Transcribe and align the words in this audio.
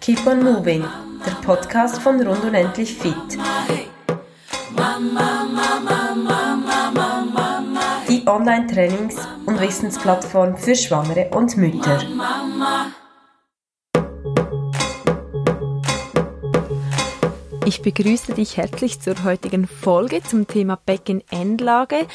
Keep 0.00 0.24
on 0.24 0.44
Moving, 0.44 0.84
der 1.26 1.32
Podcast 1.44 1.98
von 2.00 2.24
Rund 2.24 2.44
und 2.44 2.54
Endlich 2.54 2.94
Fit. 2.94 3.14
Die 8.08 8.24
Online-Trainings- 8.24 9.26
und 9.46 9.60
Wissensplattform 9.60 10.56
für 10.56 10.76
Schwangere 10.76 11.28
und 11.30 11.56
Mütter. 11.56 11.98
Ich 17.64 17.82
begrüße 17.82 18.34
dich 18.34 18.56
herzlich 18.56 19.00
zur 19.00 19.24
heutigen 19.24 19.66
Folge 19.66 20.22
zum 20.22 20.46
Thema 20.46 20.78
Beckenendlage. 20.86 22.06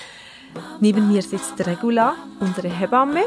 Neben 0.80 1.08
mir 1.08 1.22
sitzt 1.22 1.66
Regula, 1.66 2.16
unsere 2.40 2.70
Hebamme. 2.70 3.24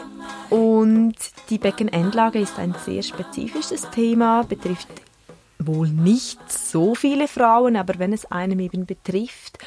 Und 0.50 1.14
die 1.50 1.58
Beckenendlage 1.58 2.38
ist 2.38 2.58
ein 2.58 2.74
sehr 2.84 3.02
spezifisches 3.02 3.88
Thema, 3.90 4.42
betrifft 4.42 4.88
wohl 5.58 5.88
nicht 5.88 6.40
so 6.50 6.94
viele 6.94 7.28
Frauen, 7.28 7.76
aber 7.76 7.98
wenn 7.98 8.12
es 8.12 8.30
einem 8.30 8.60
eben 8.60 8.86
betrifft, 8.86 9.58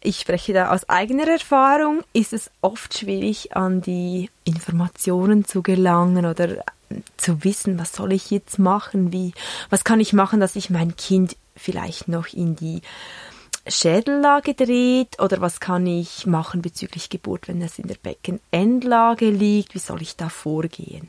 ich 0.00 0.20
spreche 0.20 0.52
da 0.52 0.70
aus 0.70 0.88
eigener 0.88 1.28
Erfahrung, 1.28 2.02
ist 2.12 2.32
es 2.32 2.50
oft 2.60 2.98
schwierig, 2.98 3.56
an 3.56 3.80
die 3.80 4.28
Informationen 4.44 5.44
zu 5.46 5.62
gelangen 5.62 6.26
oder 6.26 6.64
zu 7.16 7.42
wissen, 7.42 7.78
was 7.78 7.94
soll 7.94 8.12
ich 8.12 8.30
jetzt 8.30 8.58
machen, 8.58 9.12
wie, 9.12 9.32
was 9.70 9.82
kann 9.82 10.00
ich 10.00 10.12
machen, 10.12 10.40
dass 10.40 10.56
ich 10.56 10.68
mein 10.68 10.96
Kind 10.96 11.36
vielleicht 11.56 12.08
noch 12.08 12.28
in 12.28 12.54
die 12.54 12.82
Schädellage 13.66 14.54
dreht 14.54 15.20
oder 15.20 15.40
was 15.40 15.58
kann 15.58 15.86
ich 15.86 16.26
machen 16.26 16.60
bezüglich 16.60 17.08
Geburt, 17.08 17.48
wenn 17.48 17.62
es 17.62 17.78
in 17.78 17.88
der 17.88 17.96
Beckenendlage 17.96 19.30
liegt, 19.30 19.74
wie 19.74 19.78
soll 19.78 20.02
ich 20.02 20.16
da 20.16 20.28
vorgehen? 20.28 21.08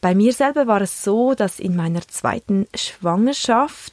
Bei 0.00 0.14
mir 0.14 0.32
selber 0.32 0.66
war 0.66 0.80
es 0.80 1.02
so, 1.02 1.34
dass 1.34 1.58
in 1.58 1.76
meiner 1.76 2.06
zweiten 2.06 2.66
Schwangerschaft 2.74 3.92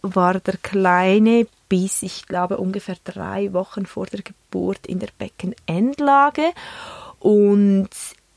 war 0.00 0.38
der 0.40 0.56
Kleine 0.58 1.46
bis, 1.68 2.02
ich 2.02 2.26
glaube, 2.26 2.58
ungefähr 2.58 2.96
drei 3.04 3.52
Wochen 3.52 3.84
vor 3.84 4.06
der 4.06 4.22
Geburt 4.22 4.86
in 4.86 5.00
der 5.00 5.08
Beckenendlage 5.18 6.52
und 7.18 7.88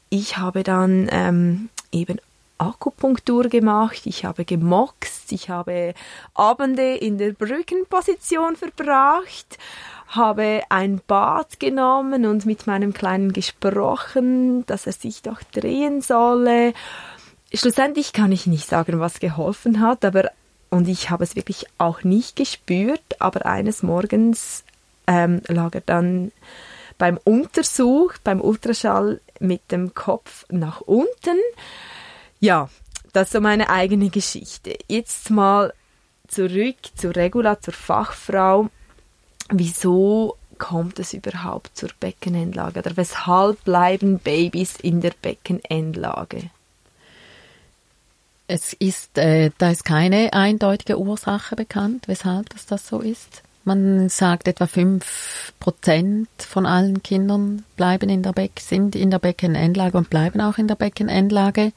ich 0.10 0.38
habe 0.38 0.64
dann 0.64 1.08
ähm, 1.12 1.70
eben 1.92 2.20
Akupunktur 2.58 3.50
gemacht, 3.50 4.02
ich 4.06 4.26
habe 4.26 4.46
gemoxt, 4.46 5.32
ich 5.32 5.50
habe 5.50 5.94
Abende 6.34 6.96
in 6.96 7.18
der 7.18 7.32
Brückenposition 7.34 8.56
verbracht, 8.56 9.58
habe 10.08 10.62
ein 10.70 11.02
Bad 11.06 11.60
genommen 11.60 12.26
und 12.26 12.46
mit 12.46 12.68
meinem 12.68 12.94
Kleinen 12.94 13.34
gesprochen, 13.34 14.66
dass 14.66 14.88
er 14.88 14.94
sich 14.94 15.22
doch 15.22 15.42
drehen 15.52 16.02
solle. 16.02 16.74
Schlussendlich 17.54 18.14
kann 18.14 18.32
ich 18.32 18.48
nicht 18.48 18.68
sagen, 18.68 19.00
was 19.00 19.20
geholfen 19.20 19.80
hat, 19.82 20.04
aber 20.04 20.32
und 20.70 20.88
ich 20.88 21.10
habe 21.10 21.24
es 21.24 21.36
wirklich 21.36 21.66
auch 21.78 22.04
nicht 22.04 22.36
gespürt, 22.36 23.02
aber 23.20 23.46
eines 23.46 23.84
Morgens 23.84 24.66
ähm, 25.08 25.42
lag 25.48 25.74
er 25.76 25.82
dann 25.82 26.32
beim 26.98 27.18
Untersuch, 27.24 28.14
beim 28.24 28.42
Ultraschall 28.42 29.22
mit 29.40 29.72
dem 29.72 29.94
Kopf 29.94 30.46
nach 30.50 30.82
unten 30.82 31.38
ja, 32.40 32.70
das 33.14 33.28
ist 33.28 33.34
so 33.34 33.42
meine 33.42 33.70
eigene 33.70 34.10
Geschichte. 34.10 34.78
Jetzt 34.88 35.30
mal 35.30 35.74
zurück 36.28 36.76
zur 36.96 37.16
Regula, 37.16 37.60
zur 37.60 37.74
Fachfrau. 37.74 38.70
Wieso 39.50 40.38
kommt 40.58 41.00
es 41.00 41.14
überhaupt 41.14 41.78
zur 41.78 41.90
Beckenendlage 42.00 42.80
oder 42.80 42.98
weshalb 42.98 43.64
bleiben 43.64 44.20
Babys 44.20 44.76
in 44.82 45.02
der 45.02 45.14
Beckenendlage? 45.22 46.50
Es 48.48 48.74
ist, 48.74 49.18
äh, 49.18 49.52
da 49.58 49.72
ist 49.72 49.84
keine 49.84 50.32
eindeutige 50.34 50.98
Ursache 50.98 51.56
bekannt, 51.56 52.08
weshalb 52.08 52.50
das, 52.50 52.66
das 52.66 52.88
so 52.88 53.00
ist. 53.00 53.44
Man 53.66 54.08
sagt, 54.08 54.48
etwa 54.48 54.66
fünf 54.66 55.54
Prozent 55.60 56.30
von 56.40 56.66
allen 56.66 57.04
Kindern 57.04 57.66
bleiben 57.76 58.10
in 58.10 58.24
der 58.24 58.32
Beck, 58.32 58.62
sind 58.62 58.96
in 58.96 59.12
der 59.12 59.20
Beckenendlage 59.20 59.98
und 59.98 60.10
bleiben 60.10 60.40
auch 60.40 60.58
in 60.58 60.70
der 60.70 60.76
Beckenendlage. 60.76 61.74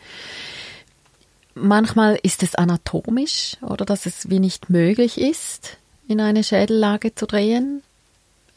Manchmal 1.55 2.19
ist 2.23 2.43
es 2.43 2.55
anatomisch 2.55 3.57
oder 3.63 3.85
dass 3.85 4.07
es 4.07 4.31
wie 4.31 4.39
nicht 4.39 4.71
möglich 4.71 5.21
ist, 5.21 5.79
in 6.07 6.21
eine 6.21 6.45
Schädellage 6.45 7.15
zu 7.15 7.27
drehen. 7.27 7.83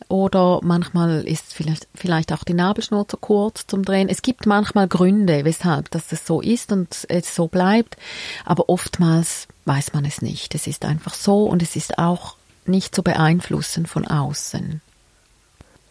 Oder 0.09 0.59
manchmal 0.63 1.25
ist 1.25 1.53
vielleicht, 1.53 1.87
vielleicht 1.95 2.33
auch 2.33 2.43
die 2.43 2.53
Nabelschnur 2.53 3.07
zu 3.07 3.17
kurz 3.17 3.65
zum 3.67 3.83
Drehen. 3.83 4.09
Es 4.09 4.21
gibt 4.21 4.45
manchmal 4.45 4.87
Gründe, 4.87 5.45
weshalb 5.45 5.89
das 5.91 6.09
so 6.25 6.41
ist 6.41 6.71
und 6.71 7.05
es 7.07 7.33
so 7.33 7.47
bleibt. 7.47 7.97
Aber 8.43 8.69
oftmals 8.69 9.47
weiß 9.65 9.93
man 9.93 10.05
es 10.05 10.21
nicht. 10.21 10.55
Es 10.55 10.67
ist 10.67 10.85
einfach 10.85 11.13
so 11.13 11.45
und 11.45 11.61
es 11.61 11.75
ist 11.75 11.97
auch 11.97 12.35
nicht 12.65 12.93
zu 12.93 13.01
beeinflussen 13.01 13.85
von 13.85 14.05
außen. 14.05 14.81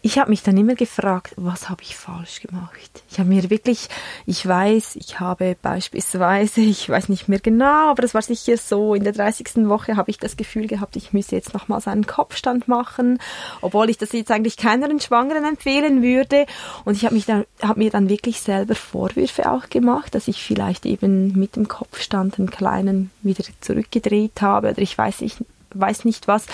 Ich 0.04 0.18
habe 0.18 0.30
mich 0.30 0.42
dann 0.42 0.56
immer 0.56 0.74
gefragt, 0.74 1.32
was 1.36 1.68
habe 1.68 1.82
ich 1.82 1.94
falsch 1.94 2.40
gemacht? 2.40 3.04
Ich 3.08 3.20
habe 3.20 3.28
mir 3.28 3.48
wirklich, 3.50 3.88
ich 4.26 4.44
weiß, 4.44 4.96
ich 4.96 5.20
habe 5.20 5.56
beispielsweise, 5.62 6.60
ich 6.60 6.88
weiß 6.88 7.08
nicht 7.08 7.28
mehr 7.28 7.38
genau, 7.38 7.90
aber 7.90 8.02
es 8.02 8.12
war 8.12 8.20
sicher 8.20 8.56
so, 8.56 8.96
in 8.96 9.04
der 9.04 9.12
30. 9.12 9.68
Woche 9.68 9.96
habe 9.96 10.10
ich 10.10 10.18
das 10.18 10.36
Gefühl 10.36 10.66
gehabt, 10.66 10.96
ich 10.96 11.12
müsse 11.12 11.36
jetzt 11.36 11.54
nochmals 11.54 11.86
einen 11.86 12.04
Kopfstand 12.04 12.66
machen, 12.66 13.20
obwohl 13.60 13.90
ich 13.90 13.98
das 13.98 14.10
jetzt 14.10 14.32
eigentlich 14.32 14.56
keiner 14.56 14.88
Schwangeren 14.98 15.44
empfehlen 15.44 16.02
würde. 16.02 16.46
Und 16.84 16.96
ich 16.96 17.04
habe 17.04 17.14
mich 17.14 17.26
dann, 17.26 17.44
habe 17.62 17.78
mir 17.78 17.90
dann 17.90 18.08
wirklich 18.08 18.40
selber 18.40 18.74
Vorwürfe 18.74 19.48
auch 19.48 19.70
gemacht, 19.70 20.16
dass 20.16 20.26
ich 20.26 20.42
vielleicht 20.42 20.84
eben 20.84 21.38
mit 21.38 21.54
dem 21.54 21.68
Kopfstand 21.68 22.40
einen 22.40 22.50
kleinen 22.50 23.12
wieder 23.22 23.44
zurückgedreht 23.60 24.42
habe 24.42 24.70
oder 24.70 24.82
ich 24.82 24.98
weiß 24.98 25.20
nicht, 25.20 25.38
weiß 25.74 26.04
nicht 26.04 26.26
was. 26.26 26.46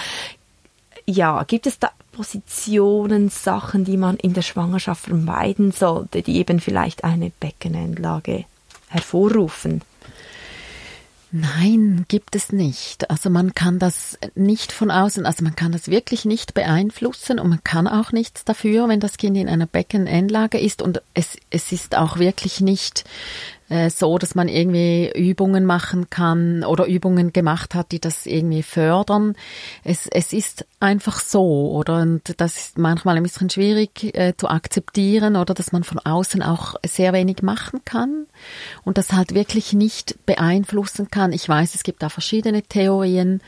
Ja, 1.07 1.43
gibt 1.45 1.67
es 1.67 1.79
da 1.79 1.91
Positionen, 2.19 3.29
Sachen, 3.29 3.85
die 3.85 3.97
man 3.97 4.17
in 4.17 4.35
der 4.35 4.43
Schwangerschaft 4.43 5.05
vermeiden 5.05 5.71
sollte, 5.71 6.21
die 6.21 6.39
eben 6.39 6.59
vielleicht 6.59 7.05
eine 7.05 7.31
Beckenendlage 7.31 8.45
hervorrufen? 8.89 9.83
Nein, 11.31 12.07
gibt 12.09 12.35
es 12.35 12.51
nicht. 12.51 13.09
Also 13.09 13.31
man 13.31 13.55
kann 13.55 13.79
das 13.79 14.19
nicht 14.35 14.73
von 14.73 14.91
außen, 14.91 15.27
also 15.27 15.45
man 15.45 15.55
kann 15.55 15.71
das 15.71 15.87
wirklich 15.87 16.25
nicht 16.25 16.55
beeinflussen 16.55 17.39
und 17.39 17.51
man 17.51 17.63
kann 17.63 17.87
auch 17.87 18.11
nichts 18.11 18.45
dafür, 18.45 18.89
wenn 18.89 18.99
das 18.99 19.17
Kind 19.17 19.37
in 19.37 19.49
einer 19.49 19.67
Beckenendlage 19.67 20.59
ist 20.59 20.83
und 20.83 21.01
es, 21.15 21.37
es 21.51 21.71
ist 21.71 21.97
auch 21.97 22.19
wirklich 22.19 22.61
nicht 22.61 23.05
äh, 23.69 23.91
so, 23.91 24.19
dass 24.19 24.35
man 24.35 24.49
irgendwie 24.49 25.11
Übungen 25.15 25.65
machen 25.65 26.11
kann 26.11 26.65
oder 26.65 26.87
Übungen 26.87 27.33
gemacht 27.33 27.75
hat, 27.75 27.93
die 27.93 28.01
das 28.01 28.27
irgendwie 28.27 28.63
fördern. 28.63 29.35
Es, 29.85 30.07
es 30.07 30.33
ist 30.33 30.67
einfach 30.81 31.21
so, 31.21 31.73
oder? 31.73 32.01
Und 32.03 32.41
das 32.41 32.57
ist 32.57 32.79
manchmal 32.79 33.17
ein 33.17 33.23
bisschen 33.23 33.51
schwierig 33.51 34.15
äh, 34.17 34.35
zu 34.37 34.49
akzeptieren, 34.49 35.37
oder 35.37 35.55
dass 35.55 35.73
man 35.73 35.85
von 35.85 35.99
außen 35.99 36.43
auch 36.43 36.77
sehr 36.87 37.13
wenig 37.13 37.43
machen 37.43 37.81
kann 37.85 38.27
und 38.85 38.99
das 38.99 39.13
halt 39.13 39.35
wirklich 39.35 39.73
nicht 39.73 40.25
beeinflussen 40.27 41.11
kann. 41.11 41.33
Ich 41.33 41.49
weiß, 41.49 41.75
es 41.75 41.83
gibt 41.83 42.03
da 42.03 42.09
verschiedene 42.09 42.63
Theorien, 42.63 43.41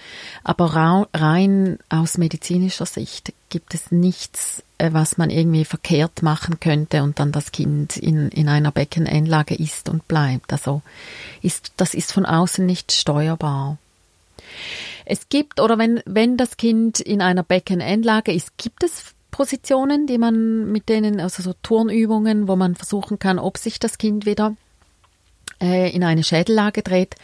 aber 0.45 1.07
rein 1.13 1.79
aus 1.89 2.19
medizinischer 2.19 2.87
Sicht 2.87 3.33
gibt 3.51 3.75
es 3.75 3.93
nichts, 3.93 4.63
äh, 4.79 4.91
was 4.93 5.19
man 5.19 5.29
irgendwie 5.29 5.65
verkehrt 5.65 6.23
machen 6.23 6.61
könnte 6.61 7.03
und 7.03 7.19
dann 7.19 7.33
das 7.33 7.53
Kind 7.53 7.97
in, 7.97 8.29
in 8.31 8.49
einer 8.49 8.73
Beckenendlage 8.73 9.55
ist 9.55 9.89
und 9.89 10.09
bleibt. 10.09 10.53
Also 10.53 10.83
ist, 11.43 11.73
das 11.77 11.95
ist 11.95 12.13
von 12.13 12.25
außen 12.25 12.65
nicht 12.65 12.93
steuerbar. 12.93 13.77
Es 15.05 15.29
gibt, 15.29 15.61
oder 15.61 15.77
wenn, 15.77 16.01
wenn 16.07 16.37
das 16.37 16.57
Kind 16.57 17.01
in 17.01 17.21
einer 17.21 17.43
Beckenendlage 17.43 18.33
ist, 18.33 18.57
gibt 18.57 18.83
es 18.83 19.15
Positionen, 19.31 20.07
die 20.07 20.19
man 20.19 20.71
mit 20.71 20.89
denen, 20.89 21.21
also 21.21 21.43
so 21.43 21.55
Turnübungen, 21.63 22.49
wo 22.49 22.57
man 22.57 22.75
versuchen 22.75 23.19
kann, 23.19 23.39
ob 23.39 23.59
sich 23.59 23.79
das 23.79 23.99
Kind 23.99 24.27
wieder 24.27 24.57
äh, 25.61 25.91
in 25.91 26.05
eine 26.05 26.25
Schädellage 26.25 26.83
dreht. 26.83 27.17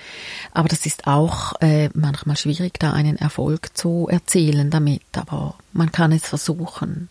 Aber 0.53 0.69
das 0.69 0.87
ist 0.87 1.07
auch 1.07 1.61
äh, 1.61 1.89
manchmal 1.95 2.37
schwierig, 2.37 2.79
da 2.79 2.93
einen 2.93 3.17
Erfolg 3.17 3.77
zu 3.77 4.09
erzielen 4.11 4.71
damit. 4.71 5.03
Aber 5.17 5.55
man 5.73 5.93
kann 5.93 6.13
es 6.13 6.27
versuchen. 6.27 7.09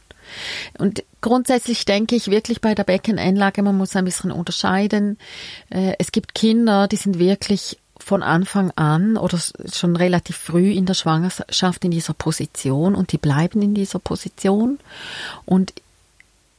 Und 0.77 1.03
grundsätzlich 1.21 1.85
denke 1.85 2.15
ich 2.15 2.29
wirklich 2.29 2.61
bei 2.61 2.75
der 2.75 2.83
Beckeneinlage, 2.83 3.61
man 3.61 3.77
muss 3.77 3.95
ein 3.95 4.05
bisschen 4.05 4.31
unterscheiden. 4.31 5.17
Äh, 5.69 5.93
es 5.99 6.11
gibt 6.11 6.35
Kinder, 6.35 6.87
die 6.87 6.95
sind 6.95 7.19
wirklich 7.19 7.77
von 7.97 8.23
Anfang 8.23 8.71
an 8.71 9.17
oder 9.17 9.39
schon 9.71 9.95
relativ 9.95 10.35
früh 10.35 10.71
in 10.71 10.85
der 10.85 10.93
Schwangerschaft 10.93 11.83
in 11.85 11.91
dieser 11.91 12.13
Position 12.13 12.93
und 12.93 13.11
die 13.11 13.17
bleiben 13.17 13.61
in 13.61 13.73
dieser 13.73 13.99
Position. 13.99 14.79
Und 15.45 15.73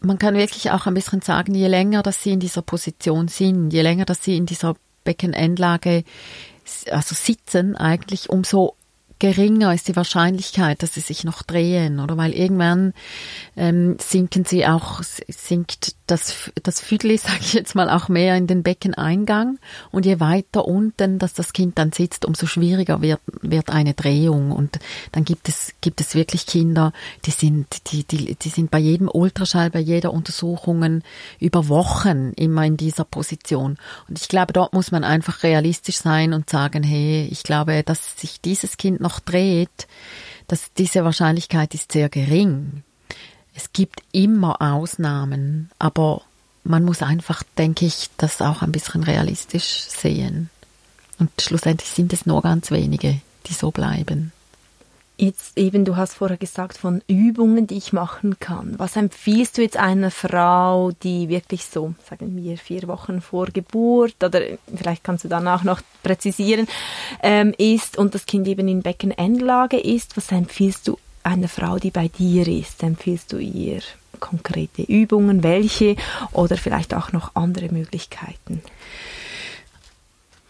man 0.07 0.19
kann 0.19 0.35
wirklich 0.35 0.71
auch 0.71 0.87
ein 0.87 0.95
bisschen 0.95 1.21
sagen, 1.21 1.55
je 1.55 1.69
länger, 1.69 2.03
dass 2.03 2.23
sie 2.23 2.33
in 2.33 2.41
dieser 2.41 2.63
Position 2.63 3.29
sind, 3.29 3.73
je 3.73 3.83
länger, 3.83 4.05
dass 4.05 4.23
sie 4.23 4.37
in 4.37 4.47
dieser 4.47 4.77
Beckenendlage 5.05 6.05
also 6.91 7.15
sitzen 7.15 7.77
eigentlich, 7.77 8.31
umso 8.31 8.75
geringer 9.19 9.73
ist 9.73 9.89
die 9.89 9.97
Wahrscheinlichkeit, 9.97 10.83
dass 10.83 10.95
sie 10.95 11.01
sich 11.01 11.25
noch 11.25 11.43
drehen, 11.43 12.01
oder? 12.01 12.17
Weil 12.17 12.33
irgendwann 12.33 12.93
ähm, 13.57 13.97
sinken 13.99 14.45
sie 14.45 14.67
auch, 14.67 15.03
sinkt 15.03 15.95
das, 16.07 16.51
das 16.63 16.81
Füdli, 16.81 17.17
sage 17.17 17.41
ich 17.41 17.55
jetzt 17.55 17.75
mal, 17.75 17.89
auch 17.89 18.09
mehr 18.09 18.37
in 18.37 18.47
den 18.47 18.63
Beckeneingang. 18.63 19.59
Und 19.91 20.07
je 20.07 20.21
weiter 20.21 20.67
unten, 20.67 21.19
dass 21.19 21.35
das 21.35 21.53
Kind 21.53 21.79
dann 21.79 21.93
sitzt, 21.93 22.25
umso 22.25 22.47
schwieriger 22.47 23.01
wird, 23.01 23.21
wird 23.41 23.71
eine 23.71 23.95
Drehung. 23.95 24.53
Und 24.53 24.79
dann 25.13 25.25
gibt 25.25 25.49
es, 25.49 25.73
gibt 25.81 26.01
es 26.01 26.15
wirklich 26.15 26.47
Kinder, 26.47 26.93
die 27.25 27.31
sind, 27.31 27.93
die, 27.93 28.05
die, 28.05 28.35
die 28.35 28.49
sind 28.49 28.71
bei 28.71 28.79
jedem 28.79 29.09
Ultraschall, 29.09 29.71
bei 29.71 29.81
jeder 29.81 30.13
Untersuchungen 30.13 31.03
über 31.41 31.69
Wochen 31.69 32.33
immer 32.37 32.65
in 32.65 32.77
dieser 32.77 33.05
Position. 33.05 33.79
Und 34.09 34.21
ich 34.21 34.29
glaube, 34.29 34.53
dort 34.53 34.75
muss 34.75 34.91
man 34.91 35.05
einfach 35.05 35.43
realistisch 35.43 35.97
sein 35.97 36.35
und 36.35 36.51
sagen, 36.51 36.83
hey, 36.83 37.29
ich 37.31 37.43
glaube, 37.43 37.83
dass 37.83 38.21
sich 38.21 38.41
dieses 38.41 38.77
Kind 38.77 39.01
noch 39.07 39.21
dreht, 39.21 39.87
dass 40.49 40.73
diese 40.77 41.05
Wahrscheinlichkeit 41.05 41.75
ist 41.75 41.93
sehr 41.93 42.09
gering. 42.09 42.83
Es 43.55 43.73
gibt 43.73 44.01
immer 44.13 44.61
Ausnahmen, 44.61 45.71
aber 45.79 46.23
man 46.65 46.85
muss 46.85 47.03
einfach, 47.03 47.45
denke 47.57 47.87
ich, 47.87 48.11
das 48.17 48.43
auch 48.43 48.63
ein 48.63 48.73
bisschen 48.73 49.05
realistisch 49.05 49.85
sehen. 49.89 50.51
Und 51.19 51.31
schlussendlich 51.41 51.89
sind 51.89 52.13
es 52.13 52.27
nur 52.27 52.43
ganz 52.43 52.71
wenige, 52.71 53.21
die 53.47 53.55
so 53.55 53.71
bleiben. 53.71 54.33
Jetzt 55.19 55.57
eben, 55.57 55.87
du 55.87 55.97
hast 55.97 56.15
vorher 56.15 56.37
gesagt 56.37 56.77
von 56.77 57.03
Übungen, 57.09 57.67
die 57.67 57.79
ich 57.79 57.95
machen 57.95 58.39
kann. 58.39 58.75
Was 58.77 58.97
empfiehlst 58.97 59.57
du 59.57 59.63
jetzt 59.63 59.79
einer 59.79 60.11
Frau, 60.11 60.91
die 61.03 61.31
wirklich 61.31 61.65
so, 61.65 61.95
sagen 62.07 62.37
wir, 62.37 62.59
vier 62.59 62.87
Wochen 62.87 63.23
vor 63.23 63.47
Geburt 63.47 64.23
oder 64.23 64.43
vielleicht 64.77 65.05
kannst 65.05 65.25
du 65.25 65.29
dann 65.29 65.49
auch 65.49 65.63
noch 65.63 65.81
präzisieren, 66.03 66.69
ähm, 67.23 67.55
ist 67.57 67.97
und 67.97 68.15
das 68.15 68.27
Kind 68.27 68.47
eben 68.47 68.69
in 68.69 68.83
Beckenendlage 68.83 69.79
ist? 69.79 70.19
Was 70.19 70.31
empfiehlst 70.33 70.87
du 70.87 70.99
einer 71.23 71.49
Frau, 71.49 71.79
die 71.79 71.91
bei 71.91 72.09
dir 72.09 72.47
ist? 72.47 72.83
Empfiehlst 72.83 73.33
du 73.33 73.39
ihr 73.39 73.81
konkrete 74.21 74.83
Übungen, 74.83 75.43
welche 75.43 75.97
oder 76.33 76.59
vielleicht 76.59 76.93
auch 76.93 77.13
noch 77.13 77.35
andere 77.35 77.73
Möglichkeiten? 77.73 78.61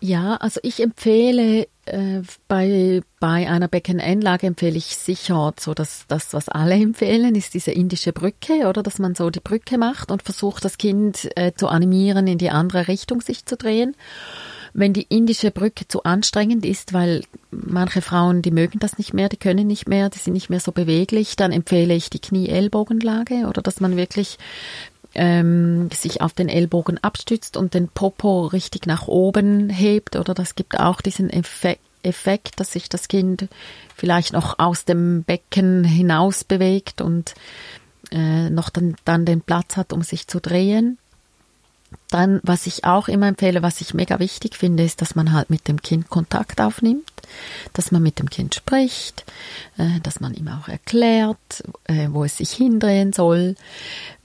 Ja, 0.01 0.37
also 0.37 0.61
ich 0.63 0.83
empfehle 0.83 1.67
äh, 1.87 2.23
bei, 2.49 3.01
bei 3.19 3.49
einer 3.49 3.69
Beckeneinlage 3.69 4.47
empfehle 4.47 4.77
ich 4.77 4.97
sicher 4.97 5.55
so, 5.59 5.73
dass 5.73 6.05
das, 6.07 6.35
was 6.35 6.49
alle 6.49 6.75
empfehlen, 6.75 7.35
ist 7.35 7.55
diese 7.55 7.71
indische 7.71 8.13
Brücke, 8.13 8.67
oder 8.69 8.83
dass 8.83 8.99
man 8.99 9.15
so 9.15 9.31
die 9.31 9.41
Brücke 9.41 9.79
macht 9.79 10.11
und 10.11 10.23
versucht, 10.23 10.65
das 10.65 10.79
Kind 10.79 11.31
äh, 11.37 11.53
zu 11.55 11.69
animieren, 11.69 12.27
in 12.27 12.39
die 12.39 12.51
andere 12.51 12.89
Richtung 12.89 13.23
sich 13.23 13.47
zu 13.47 13.57
drehen. 13.57 13.97
Wenn 14.75 14.93
die 14.93 15.07
indische 15.09 15.51
Brücke 15.51 15.89
zu 15.89 16.03
anstrengend 16.03 16.67
ist, 16.67 16.93
weil 16.93 17.23
manche 17.51 18.03
Frauen, 18.03 18.43
die 18.43 18.51
mögen 18.51 18.79
das 18.79 18.99
nicht 18.99 19.15
mehr, 19.15 19.31
die 19.31 19.39
können 19.39 19.67
nicht 19.67 19.89
mehr, 19.89 20.11
die 20.11 20.19
sind 20.19 20.35
nicht 20.35 20.51
mehr 20.51 20.61
so 20.61 20.73
beweglich, 20.73 21.37
dann 21.37 21.51
empfehle 21.51 21.95
ich 21.95 22.11
die 22.11 22.19
Knie-Ellbogenlage 22.19 23.47
oder 23.47 23.63
dass 23.63 23.81
man 23.81 23.97
wirklich 23.97 24.37
ähm, 25.17 25.91
sich 25.91 26.21
auf 26.21 26.33
den 26.33 26.49
Ellbogen 26.49 26.99
abstützt 27.03 27.57
und 27.57 27.75
den 27.75 27.89
Popo 27.89 28.47
richtig 28.47 28.87
nach 28.87 29.09
oben 29.09 29.71
hebt 29.71 30.17
oder 30.17 30.35
das 30.35 30.55
gibt 30.55 30.79
auch 30.79 31.01
diesen 31.01 31.31
Effekt, 31.31 31.81
Effekt, 32.03 32.61
dass 32.61 32.73
sich 32.73 32.89
das 32.89 33.09
Kind 33.09 33.49
vielleicht 33.97 34.33
noch 34.33 34.59
aus 34.59 34.85
dem 34.85 35.25
Becken 35.25 35.85
hinaus 35.85 36.45
bewegt 36.45 37.01
und 37.01 37.35
äh, 38.13 38.49
noch 38.49 38.71
dann, 38.71 38.95
dann 39.05 39.25
den 39.25 39.41
Platz 39.41 39.77
hat, 39.77 39.93
um 39.93 40.03
sich 40.03 40.29
zu 40.29 40.41
drehen. 40.41 40.99
Dann, 42.09 42.41
was 42.43 42.67
ich 42.67 42.85
auch 42.85 43.09
immer 43.09 43.29
empfehle, 43.29 43.63
was 43.63 43.81
ich 43.81 43.95
mega 43.95 44.19
wichtig 44.19 44.57
finde, 44.57 44.85
ist, 44.85 45.03
dass 45.03 45.15
man 45.15 45.33
halt 45.33 45.51
mit 45.51 45.69
dem 45.69 45.83
Kind 45.83 46.09
Kontakt 46.09 46.61
aufnimmt, 46.61 47.11
dass 47.73 47.91
man 47.91 48.03
mit 48.03 48.19
dem 48.19 48.31
Kind 48.31 48.55
spricht, 48.55 49.25
äh, 49.77 50.01
dass 50.03 50.21
man 50.21 50.35
ihm 50.35 50.49
auch 50.49 50.69
erklärt, 50.69 51.65
äh, 51.85 52.09
wo 52.11 52.25
es 52.25 52.37
sich 52.37 52.53
hindrehen 52.53 53.13
soll, 53.13 53.57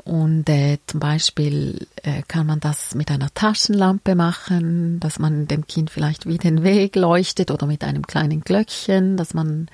und 0.03 0.49
äh, 0.49 0.79
zum 0.87 0.99
Beispiel 0.99 1.87
äh, 2.03 2.23
kann 2.27 2.47
man 2.47 2.59
das 2.59 2.95
mit 2.95 3.11
einer 3.11 3.33
Taschenlampe 3.33 4.15
machen, 4.15 4.99
dass 4.99 5.19
man 5.19 5.47
dem 5.47 5.67
Kind 5.67 5.89
vielleicht 5.89 6.25
wie 6.25 6.37
den 6.37 6.63
Weg 6.63 6.95
leuchtet 6.95 7.51
oder 7.51 7.67
mit 7.67 7.83
einem 7.83 8.07
kleinen 8.07 8.41
Glöckchen, 8.41 9.15
dass 9.15 9.33
man 9.33 9.67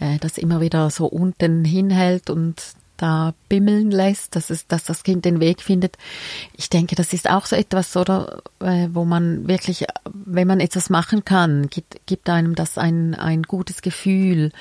äh, 0.00 0.18
das 0.18 0.38
immer 0.38 0.60
wieder 0.60 0.90
so 0.90 1.06
unten 1.06 1.64
hinhält 1.64 2.28
und 2.28 2.62
da 2.96 3.34
bimmeln 3.48 3.90
lässt, 3.90 4.36
dass, 4.36 4.50
es, 4.50 4.66
dass 4.66 4.84
das 4.84 5.02
Kind 5.02 5.24
den 5.24 5.40
Weg 5.40 5.60
findet. 5.62 5.96
Ich 6.56 6.70
denke, 6.70 6.94
das 6.94 7.12
ist 7.12 7.28
auch 7.28 7.46
so 7.46 7.56
etwas, 7.56 7.96
oder, 7.96 8.42
äh, 8.60 8.88
wo 8.92 9.04
man 9.04 9.48
wirklich, 9.48 9.86
wenn 10.12 10.46
man 10.46 10.60
etwas 10.60 10.90
machen 10.90 11.24
kann, 11.24 11.68
gibt, 11.68 12.06
gibt 12.06 12.30
einem 12.30 12.54
das 12.54 12.78
ein, 12.78 13.14
ein 13.14 13.42
gutes 13.42 13.82
Gefühl. 13.82 14.52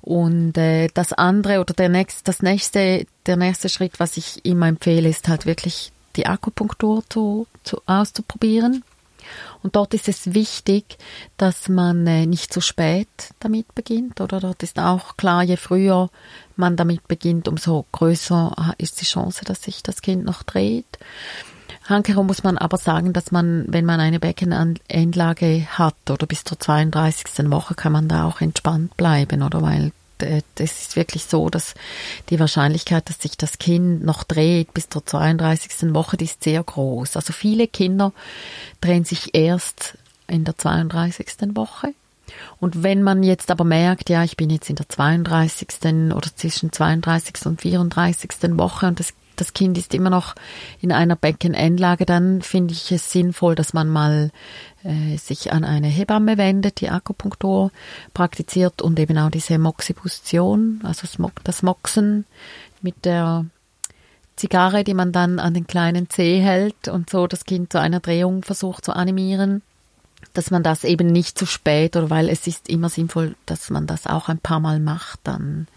Und 0.00 0.56
äh, 0.56 0.88
das 0.94 1.12
andere 1.12 1.60
oder 1.60 1.74
der 1.74 1.88
nächste, 1.88 2.24
das 2.24 2.42
nächste, 2.42 3.06
der 3.26 3.36
nächste 3.36 3.68
Schritt, 3.68 4.00
was 4.00 4.16
ich 4.16 4.44
immer 4.44 4.68
empfehle, 4.68 5.08
ist 5.08 5.28
halt 5.28 5.46
wirklich 5.46 5.92
die 6.16 6.26
Akupunktur 6.26 7.02
zu, 7.08 7.46
zu, 7.64 7.80
auszuprobieren. 7.86 8.84
Und 9.64 9.76
dort 9.76 9.94
ist 9.94 10.08
es 10.08 10.34
wichtig, 10.34 10.98
dass 11.38 11.70
man 11.70 12.06
äh, 12.06 12.26
nicht 12.26 12.52
zu 12.52 12.60
spät 12.60 13.08
damit 13.40 13.74
beginnt, 13.74 14.20
oder 14.20 14.38
dort 14.38 14.62
ist 14.62 14.78
auch 14.78 15.16
klar, 15.16 15.42
je 15.42 15.56
früher 15.56 16.10
man 16.54 16.76
damit 16.76 17.08
beginnt, 17.08 17.48
umso 17.48 17.86
größer 17.90 18.74
ist 18.76 19.00
die 19.00 19.06
Chance, 19.06 19.46
dass 19.46 19.62
sich 19.62 19.82
das 19.82 20.02
Kind 20.02 20.26
noch 20.26 20.42
dreht. 20.42 20.98
Hankerum 21.88 22.26
muss 22.26 22.42
man 22.42 22.58
aber 22.58 22.76
sagen, 22.76 23.14
dass 23.14 23.32
man, 23.32 23.64
wenn 23.68 23.86
man 23.86 24.00
eine 24.00 24.20
Beckenendlage 24.20 25.66
hat 25.70 26.10
oder 26.10 26.26
bis 26.26 26.44
zur 26.44 26.60
32. 26.60 27.50
Woche, 27.50 27.74
kann 27.74 27.92
man 27.92 28.06
da 28.06 28.26
auch 28.26 28.42
entspannt 28.42 28.94
bleiben, 28.98 29.42
oder 29.42 29.62
weil 29.62 29.92
das 30.18 30.80
ist 30.80 30.96
wirklich 30.96 31.24
so, 31.24 31.50
dass 31.50 31.74
die 32.30 32.38
Wahrscheinlichkeit, 32.38 33.08
dass 33.08 33.20
sich 33.20 33.36
das 33.36 33.58
Kind 33.58 34.04
noch 34.04 34.24
dreht 34.24 34.72
bis 34.74 34.88
zur 34.88 35.04
32. 35.04 35.94
Woche, 35.94 36.16
die 36.16 36.24
ist 36.24 36.44
sehr 36.44 36.62
groß. 36.62 37.16
Also 37.16 37.32
viele 37.32 37.66
Kinder 37.66 38.12
drehen 38.80 39.04
sich 39.04 39.34
erst 39.34 39.98
in 40.26 40.44
der 40.44 40.56
32. 40.56 41.26
Woche. 41.54 41.94
Und 42.58 42.82
wenn 42.82 43.02
man 43.02 43.22
jetzt 43.22 43.50
aber 43.50 43.64
merkt, 43.64 44.08
ja, 44.08 44.24
ich 44.24 44.36
bin 44.36 44.50
jetzt 44.50 44.70
in 44.70 44.76
der 44.76 44.88
32. 44.88 45.68
oder 46.14 46.28
zwischen 46.34 46.72
32. 46.72 47.46
und 47.46 47.60
34. 47.60 48.30
Woche 48.56 48.86
und 48.86 49.00
das, 49.00 49.12
das 49.36 49.52
Kind 49.52 49.78
ist 49.78 49.94
immer 49.94 50.10
noch 50.10 50.34
in 50.80 50.92
einer 50.92 51.16
Beckenendlage, 51.16 52.06
dann 52.06 52.42
finde 52.42 52.72
ich 52.74 52.92
es 52.92 53.10
sinnvoll, 53.10 53.54
dass 53.54 53.72
man 53.72 53.88
mal 53.88 54.30
äh, 54.82 55.16
sich 55.16 55.52
an 55.52 55.64
eine 55.64 55.88
Hebamme 55.88 56.38
wendet, 56.38 56.80
die 56.80 56.90
Akupunktur 56.90 57.70
praktiziert 58.12 58.82
und 58.82 58.98
eben 58.98 59.18
auch 59.18 59.30
diese 59.30 59.58
Moxibustion, 59.58 60.80
also 60.82 61.06
das 61.44 61.62
Moxen 61.62 62.26
mit 62.82 63.04
der 63.04 63.46
Zigarre, 64.36 64.84
die 64.84 64.94
man 64.94 65.12
dann 65.12 65.38
an 65.38 65.54
den 65.54 65.66
kleinen 65.66 66.10
Zeh 66.10 66.40
hält 66.40 66.88
und 66.88 67.10
so 67.10 67.26
das 67.26 67.44
Kind 67.44 67.72
zu 67.72 67.80
einer 67.80 68.00
Drehung 68.00 68.42
versucht 68.42 68.84
zu 68.84 68.92
animieren 68.92 69.62
dass 70.32 70.50
man 70.50 70.62
das 70.62 70.84
eben 70.84 71.06
nicht 71.06 71.38
zu 71.38 71.46
spät 71.46 71.96
oder 71.96 72.10
weil 72.10 72.28
es 72.28 72.46
ist 72.46 72.68
immer 72.68 72.88
sinnvoll, 72.88 73.36
dass 73.46 73.70
man 73.70 73.86
das 73.86 74.06
auch 74.06 74.28
ein 74.28 74.38
paar 74.38 74.60
Mal 74.60 74.80
macht, 74.80 75.20
dann 75.24 75.68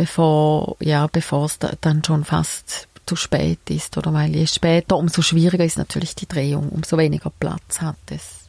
bevor 0.00 0.76
ja 0.80 1.08
bevor 1.12 1.44
es 1.44 1.58
da, 1.58 1.72
dann 1.82 2.02
schon 2.02 2.24
fast 2.24 2.88
zu 3.04 3.16
spät 3.16 3.58
ist 3.68 3.98
oder 3.98 4.14
weil 4.14 4.34
je 4.34 4.46
später 4.46 4.96
umso 4.96 5.20
schwieriger 5.20 5.62
ist 5.62 5.76
natürlich 5.76 6.14
die 6.14 6.26
Drehung, 6.26 6.70
umso 6.70 6.96
weniger 6.96 7.28
Platz 7.28 7.82
hat 7.82 7.98
es. 8.08 8.48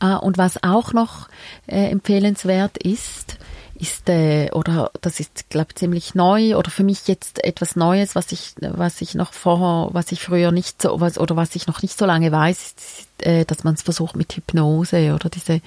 Ah, 0.00 0.16
und 0.16 0.36
was 0.36 0.62
auch 0.62 0.92
noch 0.92 1.30
äh, 1.66 1.88
empfehlenswert 1.90 2.76
ist, 2.76 3.38
ist 3.74 4.10
äh, 4.10 4.50
oder 4.52 4.90
das 5.00 5.18
ist 5.18 5.48
glaube 5.48 5.74
ziemlich 5.74 6.14
neu 6.14 6.56
oder 6.56 6.70
für 6.70 6.84
mich 6.84 7.08
jetzt 7.08 7.42
etwas 7.42 7.74
Neues, 7.74 8.14
was 8.14 8.30
ich 8.30 8.54
was 8.60 9.00
ich 9.00 9.14
noch 9.14 9.32
vorher, 9.32 9.94
was 9.94 10.12
ich 10.12 10.20
früher 10.20 10.52
nicht 10.52 10.82
so 10.82 11.00
was 11.00 11.16
oder 11.16 11.36
was 11.36 11.56
ich 11.56 11.66
noch 11.66 11.80
nicht 11.80 11.98
so 11.98 12.04
lange 12.04 12.30
weiß, 12.32 12.74
ist, 12.76 13.26
äh, 13.26 13.46
dass 13.46 13.64
man 13.64 13.74
es 13.74 13.82
versucht 13.82 14.14
mit 14.14 14.34
Hypnose 14.34 15.14
oder 15.14 15.30
diese 15.30 15.62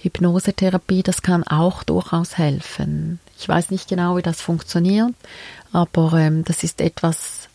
Hypnosetherapie, 0.00 1.02
das 1.02 1.22
kann 1.22 1.42
auch 1.44 1.84
durchaus 1.84 2.36
helfen. 2.36 3.18
Ich 3.38 3.48
weiß 3.48 3.70
nicht 3.70 3.88
genau, 3.88 4.16
wie 4.16 4.22
das 4.22 4.40
funktioniert, 4.40 5.14
aber 5.72 6.14
ähm, 6.14 6.44
das 6.44 6.62
ist 6.62 6.80
etwas, 6.80 7.48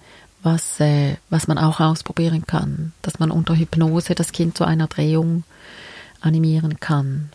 was 0.43 0.79
äh, 0.79 1.15
was 1.29 1.47
man 1.47 1.57
auch 1.57 1.79
ausprobieren 1.79 2.45
kann, 2.45 2.93
dass 3.01 3.19
man 3.19 3.31
unter 3.31 3.55
Hypnose 3.55 4.15
das 4.15 4.31
Kind 4.31 4.57
zu 4.57 4.65
einer 4.65 4.87
Drehung 4.87 5.43
animieren 6.21 6.79
kann. 6.79 7.29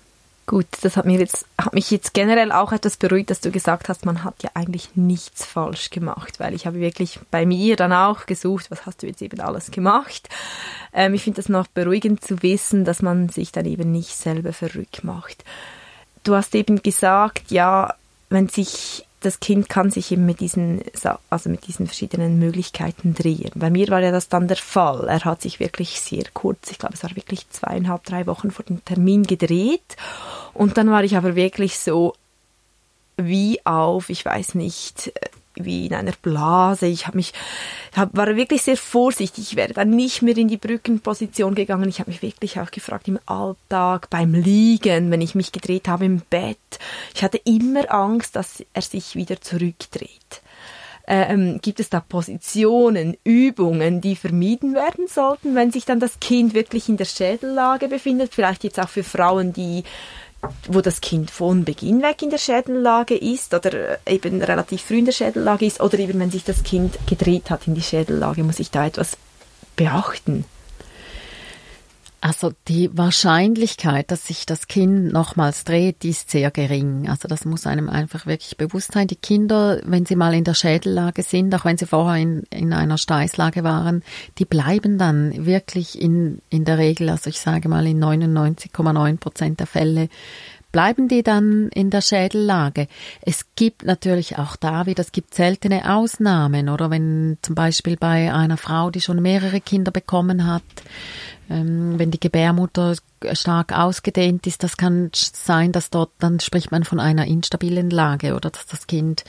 Gut, 0.47 0.67
das 0.83 0.99
hat, 0.99 1.07
mir 1.07 1.19
jetzt, 1.19 1.47
hat 1.59 1.73
mich 1.73 1.91
jetzt 1.91 2.13
generell 2.13 2.53
auch 2.53 2.73
etwas 2.73 2.99
beruhigt, 2.99 3.31
dass 3.31 3.41
du 3.41 3.51
gesagt 3.51 3.89
hast, 3.89 4.05
man 4.05 4.25
hat 4.25 4.43
ja 4.43 4.51
eigentlich 4.53 4.91
nichts 4.95 5.43
falsch 5.47 5.89
gemacht, 5.89 6.39
weil 6.39 6.53
ich 6.53 6.67
habe 6.67 6.81
wirklich 6.81 7.19
bei 7.31 7.47
mir 7.47 7.77
dann 7.77 7.95
auch 7.95 8.27
gesucht, 8.27 8.71
was 8.71 8.85
hast 8.85 9.03
du 9.03 9.07
jetzt 9.07 9.23
eben 9.23 9.41
alles 9.41 9.71
gemacht. 9.71 10.29
Ähm, 10.93 11.15
ich 11.15 11.23
finde 11.23 11.37
das 11.37 11.49
noch 11.49 11.67
beruhigend 11.67 12.23
zu 12.23 12.43
wissen, 12.43 12.85
dass 12.85 13.01
man 13.01 13.31
sich 13.31 13.53
dann 13.53 13.65
eben 13.65 13.91
nicht 13.91 14.15
selber 14.15 14.53
verrückt 14.53 15.03
macht. 15.03 15.45
Du 16.25 16.35
hast 16.35 16.55
eben 16.55 16.83
gesagt, 16.83 17.51
ja, 17.51 17.95
wenn 18.35 18.49
sich 18.49 19.07
das 19.21 19.41
Kind 19.41 19.71
kann 19.71 19.91
sich 19.91 20.12
eben 20.12 20.26
mit 20.26 20.41
diesen, 20.41 20.83
also 21.31 21.49
mit 21.49 21.67
diesen 21.67 21.87
verschiedenen 21.87 22.38
Möglichkeiten 22.38 23.14
drehen. 23.14 23.53
Bei 23.55 23.71
mir 23.71 23.88
war 23.88 24.00
ja 24.00 24.11
das 24.11 24.29
dann 24.29 24.49
der 24.49 24.59
Fall. 24.59 25.09
Er 25.09 25.25
hat 25.25 25.41
sich 25.41 25.61
wirklich 25.61 25.99
sehr 26.00 26.25
kurz, 26.35 26.71
ich 26.71 26.79
glaube, 26.79 26.95
es 26.95 27.03
war 27.03 27.17
wirklich 27.17 27.49
zweieinhalb, 27.49 28.05
drei 28.05 28.26
Wochen 28.26 28.50
vor 28.50 28.67
dem 28.67 28.85
Termin 28.85 29.23
gedreht. 29.23 29.97
Und 30.53 30.76
dann 30.76 30.91
war 30.91 31.05
ich 31.05 31.17
aber 31.17 31.37
wirklich 31.37 31.79
so 31.79 32.14
wie 33.17 33.64
auf, 33.64 34.11
ich 34.11 34.25
weiß 34.25 34.57
nicht, 34.57 35.12
wie 35.57 35.87
in 35.87 35.95
einer 35.95 36.13
Blase. 36.21 36.87
Ich 36.87 37.07
habe 37.07 37.17
mich, 37.17 37.33
hab, 37.95 38.17
war 38.17 38.35
wirklich 38.37 38.63
sehr 38.63 38.77
vorsichtig. 38.77 39.51
Ich 39.51 39.57
wäre 39.57 39.73
dann 39.73 39.91
nicht 39.91 40.23
mehr 40.23 40.37
in 40.37 40.49
die 40.49 40.57
Brückenposition 40.57 41.55
gegangen. 41.55 41.89
Ich 41.89 42.01
habe 42.01 42.11
mich 42.11 42.23
wirklich 42.23 42.61
auch 42.61 42.71
gefragt 42.71 43.09
im 43.09 43.19
Alltag, 43.27 44.11
beim 44.11 44.35
Liegen, 44.35 45.11
wenn 45.11 45.21
ich 45.21 45.35
mich 45.35 45.53
gedreht 45.53 45.89
habe 45.89 46.05
im 46.05 46.21
Bett. 46.31 46.59
Ich 47.15 47.23
hatte 47.23 47.41
immer 47.45 47.93
Angst, 47.93 48.37
dass 48.37 48.65
er 48.73 48.83
sich 48.83 49.17
wieder 49.17 49.41
zurückdreht. 49.41 50.43
Ähm, 51.07 51.61
gibt 51.61 51.81
es 51.81 51.91
da 51.91 52.01
Positionen, 52.01 53.17
Übungen, 53.25 54.01
die 54.01 54.17
vermieden 54.17 54.75
werden 54.75 55.07
sollten, 55.07 55.55
wenn 55.55 55.71
sich 55.71 55.85
dann 55.85 56.01
das 56.01 56.19
Kind 56.19 56.55
wirklich 56.55 56.89
in 56.89 56.97
der 56.97 57.05
Schädellage 57.05 57.89
befindet? 57.89 58.33
Vielleicht 58.33 58.65
jetzt 58.65 58.81
auch 58.81 58.89
für 58.89 59.05
Frauen, 59.05 59.53
die 59.53 59.85
wo 60.69 60.81
das 60.81 61.01
Kind 61.01 61.31
von 61.31 61.65
Beginn 61.65 62.03
weg 62.03 62.23
in 62.23 62.31
der 62.31 62.39
Schädellage 62.39 63.17
ist 63.17 63.55
oder 63.55 63.99
eben 64.07 64.43
relativ 64.43 64.83
früh 64.83 64.99
in 64.99 65.05
der 65.05 65.13
Schädellage 65.13 65.67
ist 65.67 65.81
oder 65.81 65.99
eben 65.99 66.19
wenn 66.21 66.31
sich 66.31 66.45
das 66.45 66.63
Kind 66.63 66.99
gedreht 67.07 67.51
hat 67.51 67.67
in 67.67 67.75
die 67.75 67.83
Schädellage, 67.83 68.45
muss 68.45 68.61
ich 68.61 68.71
da 68.71 68.87
etwas 68.87 69.17
beachten? 69.77 70.45
Also 72.25 72.54
die 72.69 72.88
Wahrscheinlichkeit, 72.97 74.11
dass 74.11 74.28
sich 74.28 74.47
das 74.47 74.66
Kind 74.66 75.12
nochmals 75.12 75.64
dreht, 75.64 76.02
die 76.02 76.09
ist 76.09 76.31
sehr 76.31 76.50
gering. 76.50 77.07
Also 77.07 77.28
das 77.28 77.45
muss 77.45 77.66
einem 77.66 77.90
einfach 77.90 78.25
wirklich 78.25 78.57
bewusst 78.57 78.93
sein. 78.93 79.09
Die 79.09 79.16
Kinder, 79.16 79.83
wenn 79.85 80.07
sie 80.07 80.16
mal 80.16 80.33
in 80.33 80.45
der 80.45 80.54
Schädellage 80.54 81.23
sind, 81.23 81.54
auch 81.54 81.66
wenn 81.66 81.76
sie 81.76 81.85
vorher 81.85 82.23
in, 82.23 82.45
in 82.45 82.73
einer 82.73 82.97
Steißlage 82.97 83.62
waren, 83.62 84.02
die 84.38 84.47
bleiben 84.47 84.97
dann 84.97 85.45
wirklich 85.45 86.00
in, 86.00 86.40
in 86.49 86.64
der 86.64 86.78
Regel, 86.78 87.11
also 87.11 87.28
ich 87.28 87.40
sage 87.40 87.69
mal 87.69 87.87
in 87.87 88.02
99,9 88.02 89.19
Prozent 89.19 89.61
der 89.61 89.66
Fälle, 89.66 90.09
bleiben 90.73 91.09
die 91.09 91.23
dann 91.23 91.69
in 91.69 91.90
der 91.90 92.00
Schädellage. 92.00 92.88
Es 93.21 93.45
gibt 93.54 93.85
natürlich 93.85 94.38
auch 94.38 94.57
da 94.57 94.87
wieder, 94.87 95.02
es 95.02 95.12
gibt 95.12 95.35
seltene 95.35 95.95
Ausnahmen, 95.95 96.71
oder 96.71 96.90
wenn 96.90 97.37
zum 97.43 97.54
Beispiel 97.54 97.97
bei 97.97 98.33
einer 98.33 98.57
Frau, 98.57 98.90
die 98.90 99.02
schon 99.02 99.21
mehrere 99.23 99.61
Kinder 99.61 99.93
bekommen 99.93 100.47
hat, 100.47 100.64
wenn 101.49 102.11
die 102.11 102.21
Gebärmutter 102.21 102.95
stark 103.33 103.77
ausgedehnt 103.77 104.47
ist, 104.47 104.63
das 104.63 104.77
kann 104.77 105.11
sein, 105.13 105.73
dass 105.73 105.91
dort, 105.91 106.11
dann 106.19 106.41
spricht 106.41 106.71
man 106.71 106.85
von 106.85 107.01
einer 107.01 107.27
instabilen 107.27 107.91
Lage 107.91 108.35
oder 108.35 108.51
dass 108.51 108.67
das 108.67 108.87
Kind 108.87 109.25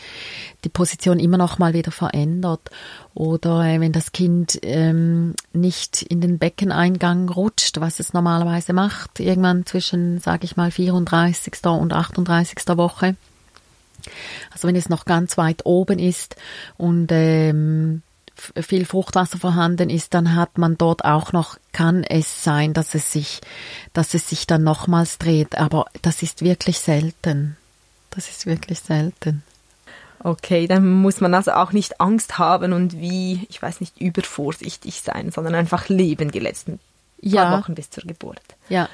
die 0.63 0.69
Position 0.69 1.19
immer 1.19 1.37
noch 1.37 1.59
mal 1.59 1.73
wieder 1.73 1.91
verändert 1.91 2.69
oder 3.13 3.63
äh, 3.65 3.79
wenn 3.79 3.91
das 3.91 4.11
Kind 4.11 4.59
ähm, 4.63 5.33
nicht 5.53 6.01
in 6.01 6.21
den 6.21 6.37
Beckeneingang 6.37 7.29
rutscht, 7.29 7.79
was 7.79 7.99
es 7.99 8.13
normalerweise 8.13 8.73
macht, 8.73 9.19
irgendwann 9.19 9.65
zwischen, 9.65 10.19
sage 10.19 10.45
ich 10.45 10.57
mal, 10.57 10.71
34. 10.71 11.65
und 11.65 11.93
38. 11.93 12.77
Woche. 12.77 13.15
Also 14.51 14.67
wenn 14.67 14.75
es 14.75 14.89
noch 14.89 15.05
ganz 15.05 15.37
weit 15.37 15.65
oben 15.65 15.99
ist 15.99 16.35
und 16.77 17.07
ähm, 17.11 18.03
viel 18.35 18.85
Fruchtwasser 18.85 19.37
vorhanden 19.37 19.89
ist, 19.89 20.13
dann 20.13 20.35
hat 20.35 20.57
man 20.57 20.77
dort 20.77 21.05
auch 21.05 21.31
noch, 21.31 21.57
kann 21.71 22.03
es 22.03 22.43
sein, 22.43 22.73
dass 22.73 22.95
es 22.95 23.11
sich, 23.11 23.41
dass 23.93 24.13
es 24.13 24.29
sich 24.29 24.47
dann 24.47 24.63
nochmals 24.63 25.17
dreht. 25.17 25.57
Aber 25.57 25.85
das 26.01 26.21
ist 26.21 26.41
wirklich 26.41 26.79
selten. 26.79 27.57
Das 28.11 28.29
ist 28.29 28.45
wirklich 28.45 28.79
selten. 28.79 29.43
Okay, 30.19 30.65
dann 30.67 30.89
muss 30.89 31.21
man 31.21 31.33
also 31.33 31.51
auch 31.51 31.71
nicht 31.71 32.01
Angst 32.01 32.39
haben 32.39 32.73
und 32.73 32.99
wie, 32.99 33.45
ich 33.49 33.61
weiß 33.61 33.79
nicht, 33.79 33.99
übervorsichtig 34.01 35.01
sein, 35.01 35.31
sondern 35.31 35.53
einfach 35.53 35.87
leben 35.87 36.31
die 36.31 36.39
letzten 36.39 36.79
ja. 37.21 37.45
paar 37.45 37.61
Wochen 37.61 37.75
bis 37.75 37.89
zur 37.89 38.05
Geburt. 38.05 38.41
Ja, 38.69 38.83
ja. 38.83 38.89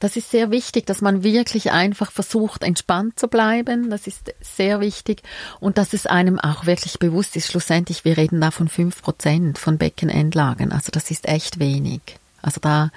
Das 0.00 0.16
ist 0.16 0.30
sehr 0.30 0.50
wichtig, 0.50 0.86
dass 0.86 1.00
man 1.00 1.24
wirklich 1.24 1.72
einfach 1.72 2.12
versucht, 2.12 2.62
entspannt 2.62 3.18
zu 3.18 3.26
bleiben. 3.26 3.90
Das 3.90 4.06
ist 4.06 4.32
sehr 4.40 4.80
wichtig. 4.80 5.22
Und 5.58 5.76
dass 5.76 5.92
es 5.92 6.06
einem 6.06 6.38
auch 6.38 6.66
wirklich 6.66 6.98
bewusst 6.98 7.34
ist, 7.34 7.50
schlussendlich, 7.50 8.04
wir 8.04 8.16
reden 8.16 8.40
da 8.40 8.52
von 8.52 8.68
fünf 8.68 9.02
Prozent 9.02 9.58
von 9.58 9.76
Beckenendlagen. 9.76 10.70
Also 10.70 10.90
das 10.92 11.10
ist 11.10 11.26
echt 11.26 11.58
wenig. 11.58 12.00
Also 12.42 12.60
da, 12.60 12.90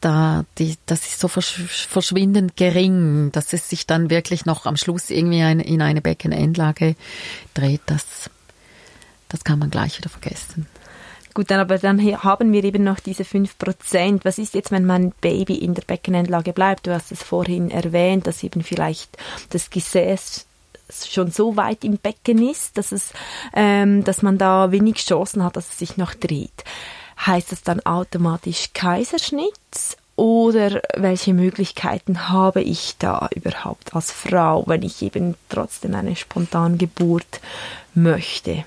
da, 0.00 0.44
die, 0.58 0.76
das 0.86 1.06
ist 1.06 1.18
so 1.18 1.26
verschwindend 1.26 2.56
gering, 2.56 3.32
dass 3.32 3.52
es 3.52 3.68
sich 3.68 3.86
dann 3.86 4.08
wirklich 4.08 4.46
noch 4.46 4.64
am 4.64 4.76
Schluss 4.76 5.10
irgendwie 5.10 5.42
ein, 5.42 5.58
in 5.58 5.82
eine 5.82 6.00
Beckenendlage 6.00 6.94
dreht. 7.54 7.82
Das, 7.86 8.30
das 9.28 9.42
kann 9.42 9.58
man 9.58 9.70
gleich 9.70 9.98
wieder 9.98 10.08
vergessen. 10.08 10.68
Gut, 11.38 11.52
dann 11.52 11.60
aber 11.60 11.78
dann 11.78 12.00
haben 12.24 12.52
wir 12.52 12.64
eben 12.64 12.82
noch 12.82 12.98
diese 12.98 13.22
5%. 13.22 14.24
Was 14.24 14.38
ist 14.38 14.54
jetzt, 14.54 14.72
wenn 14.72 14.84
mein 14.84 15.12
Baby 15.20 15.54
in 15.54 15.72
der 15.72 15.82
Beckenendlage 15.82 16.52
bleibt? 16.52 16.88
Du 16.88 16.92
hast 16.92 17.12
es 17.12 17.22
vorhin 17.22 17.70
erwähnt, 17.70 18.26
dass 18.26 18.42
eben 18.42 18.64
vielleicht 18.64 19.16
das 19.50 19.70
Gesäß 19.70 20.46
schon 21.06 21.30
so 21.30 21.56
weit 21.56 21.84
im 21.84 21.96
Becken 21.96 22.50
ist, 22.50 22.76
dass 22.76 22.90
es, 22.90 23.12
ähm, 23.54 24.02
dass 24.02 24.22
man 24.22 24.36
da 24.36 24.72
wenig 24.72 24.96
Chancen 24.96 25.44
hat, 25.44 25.54
dass 25.54 25.68
es 25.68 25.78
sich 25.78 25.96
noch 25.96 26.12
dreht. 26.12 26.64
Heißt 27.24 27.52
das 27.52 27.62
dann 27.62 27.86
automatisch 27.86 28.70
Kaiserschnitt 28.74 29.52
oder 30.16 30.82
welche 30.96 31.34
Möglichkeiten 31.34 32.30
habe 32.30 32.62
ich 32.62 32.96
da 32.98 33.28
überhaupt 33.32 33.94
als 33.94 34.10
Frau, 34.10 34.64
wenn 34.66 34.82
ich 34.82 35.02
eben 35.02 35.36
trotzdem 35.48 35.94
eine 35.94 36.16
Spontangeburt 36.16 37.40
möchte? 37.94 38.64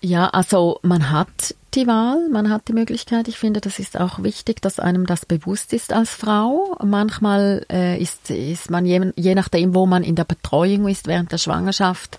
Ja, 0.00 0.28
also 0.28 0.78
man 0.82 1.10
hat 1.10 1.54
die 1.74 1.86
Wahl, 1.86 2.28
man 2.30 2.50
hat 2.50 2.68
die 2.68 2.72
Möglichkeit. 2.72 3.28
Ich 3.28 3.38
finde, 3.38 3.60
das 3.60 3.78
ist 3.78 3.98
auch 3.98 4.22
wichtig, 4.22 4.60
dass 4.60 4.80
einem 4.80 5.06
das 5.06 5.24
bewusst 5.24 5.72
ist 5.72 5.92
als 5.92 6.10
Frau. 6.10 6.76
Manchmal 6.84 7.64
äh, 7.70 8.00
ist, 8.00 8.30
ist 8.30 8.70
man 8.70 8.86
je, 8.86 9.12
je 9.16 9.34
nachdem, 9.34 9.74
wo 9.74 9.86
man 9.86 10.02
in 10.02 10.16
der 10.16 10.24
Betreuung 10.24 10.88
ist 10.88 11.06
während 11.06 11.30
der 11.32 11.38
Schwangerschaft. 11.38 12.18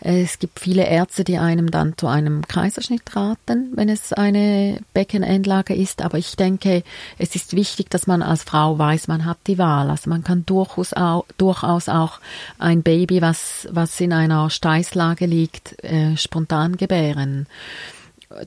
Äh, 0.00 0.22
es 0.22 0.38
gibt 0.38 0.58
viele 0.58 0.86
Ärzte, 0.86 1.24
die 1.24 1.38
einem 1.38 1.70
dann 1.70 1.96
zu 1.96 2.08
einem 2.08 2.42
Kaiserschnitt 2.46 3.14
raten, 3.14 3.72
wenn 3.74 3.88
es 3.88 4.12
eine 4.12 4.80
Beckenendlage 4.94 5.74
ist. 5.74 6.02
Aber 6.02 6.18
ich 6.18 6.36
denke, 6.36 6.82
es 7.18 7.36
ist 7.36 7.54
wichtig, 7.54 7.90
dass 7.90 8.06
man 8.06 8.22
als 8.22 8.42
Frau 8.42 8.78
weiß, 8.78 9.08
man 9.08 9.24
hat 9.24 9.38
die 9.46 9.58
Wahl. 9.58 9.90
Also 9.90 10.10
man 10.10 10.24
kann 10.24 10.44
durchaus 10.44 10.92
auch, 10.92 11.24
durchaus 11.36 11.88
auch 11.88 12.20
ein 12.58 12.82
Baby, 12.82 13.22
was, 13.22 13.68
was 13.70 14.00
in 14.00 14.12
einer 14.12 14.50
Steißlage 14.50 15.26
liegt, 15.26 15.82
äh, 15.84 16.16
spontan 16.16 16.76
gebären 16.76 17.46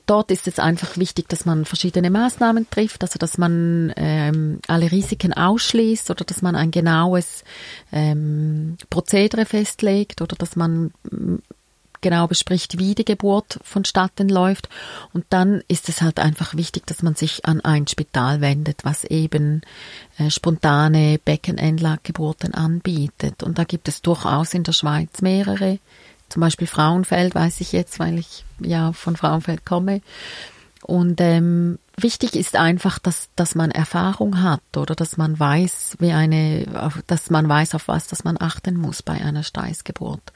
dort 0.06 0.30
ist 0.30 0.46
es 0.46 0.58
einfach 0.58 0.96
wichtig, 0.96 1.28
dass 1.28 1.44
man 1.44 1.64
verschiedene 1.64 2.10
Maßnahmen 2.10 2.70
trifft, 2.70 3.02
also 3.02 3.18
dass 3.18 3.38
man 3.38 3.92
ähm, 3.96 4.60
alle 4.68 4.90
Risiken 4.92 5.32
ausschließt 5.32 6.10
oder 6.10 6.24
dass 6.24 6.42
man 6.42 6.54
ein 6.54 6.70
genaues 6.70 7.44
ähm, 7.92 8.76
Prozedere 8.90 9.44
festlegt 9.44 10.22
oder 10.22 10.36
dass 10.36 10.54
man 10.56 10.92
mm, 11.10 11.36
genau 12.00 12.26
bespricht, 12.26 12.78
wie 12.78 12.94
die 12.94 13.04
Geburt 13.04 13.58
vonstatten 13.62 14.28
läuft. 14.28 14.68
Und 15.12 15.24
dann 15.30 15.62
ist 15.68 15.88
es 15.88 16.02
halt 16.02 16.20
einfach 16.20 16.54
wichtig, 16.54 16.86
dass 16.86 17.02
man 17.02 17.14
sich 17.14 17.44
an 17.44 17.60
ein 17.60 17.86
Spital 17.86 18.40
wendet, 18.40 18.84
was 18.84 19.04
eben 19.04 19.62
äh, 20.18 20.30
spontane 20.30 21.18
Beckenendlaggeburten 21.24 22.54
anbietet. 22.54 23.42
Und 23.42 23.58
da 23.58 23.64
gibt 23.64 23.88
es 23.88 24.02
durchaus 24.02 24.52
in 24.54 24.64
der 24.64 24.72
Schweiz 24.72 25.22
mehrere 25.22 25.78
zum 26.32 26.40
Beispiel 26.40 26.66
Frauenfeld 26.66 27.34
weiß 27.34 27.60
ich 27.60 27.72
jetzt, 27.72 27.98
weil 27.98 28.18
ich 28.18 28.44
ja 28.58 28.92
von 28.92 29.16
Frauenfeld 29.16 29.66
komme. 29.66 30.00
Und 30.82 31.20
ähm, 31.20 31.78
wichtig 31.96 32.34
ist 32.34 32.56
einfach, 32.56 32.98
dass, 32.98 33.28
dass 33.36 33.54
man 33.54 33.70
Erfahrung 33.70 34.42
hat 34.42 34.62
oder 34.76 34.94
dass 34.94 35.16
man 35.16 35.38
weiß, 35.38 35.98
wie 36.00 36.12
eine, 36.12 36.66
dass 37.06 37.30
man 37.30 37.48
weiß, 37.48 37.74
auf 37.74 37.86
was 37.86 38.08
dass 38.08 38.24
man 38.24 38.36
achten 38.40 38.76
muss 38.76 39.02
bei 39.02 39.12
einer 39.12 39.42
Steißgeburt. 39.42 40.32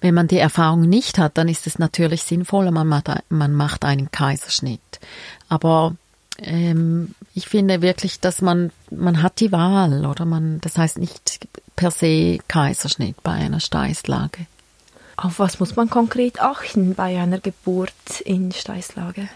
Wenn 0.00 0.14
man 0.14 0.28
die 0.28 0.38
Erfahrung 0.38 0.82
nicht 0.82 1.16
hat, 1.18 1.38
dann 1.38 1.48
ist 1.48 1.66
es 1.66 1.78
natürlich 1.78 2.24
sinnvoller, 2.24 2.72
man 2.72 2.88
macht, 2.88 3.08
man 3.28 3.54
macht 3.54 3.84
einen 3.84 4.10
Kaiserschnitt. 4.10 5.00
Aber 5.48 5.94
ähm, 6.38 7.14
ich 7.34 7.48
finde 7.48 7.82
wirklich, 7.82 8.20
dass 8.20 8.42
man, 8.42 8.72
man 8.90 9.22
hat 9.22 9.40
die 9.40 9.52
Wahl, 9.52 10.04
oder 10.04 10.24
man, 10.24 10.60
das 10.60 10.76
heißt 10.76 10.98
nicht 10.98 11.46
per 11.76 11.90
se 11.90 12.38
Kaiserschnitt 12.48 13.22
bei 13.22 13.32
einer 13.32 13.60
Steißlage. 13.60 14.46
Auf 15.22 15.38
was 15.38 15.60
muss 15.60 15.76
man 15.76 15.90
konkret 15.90 16.40
achten 16.40 16.94
bei 16.94 17.20
einer 17.20 17.38
Geburt 17.38 18.20
in 18.24 18.52
Steißlage? 18.52 19.28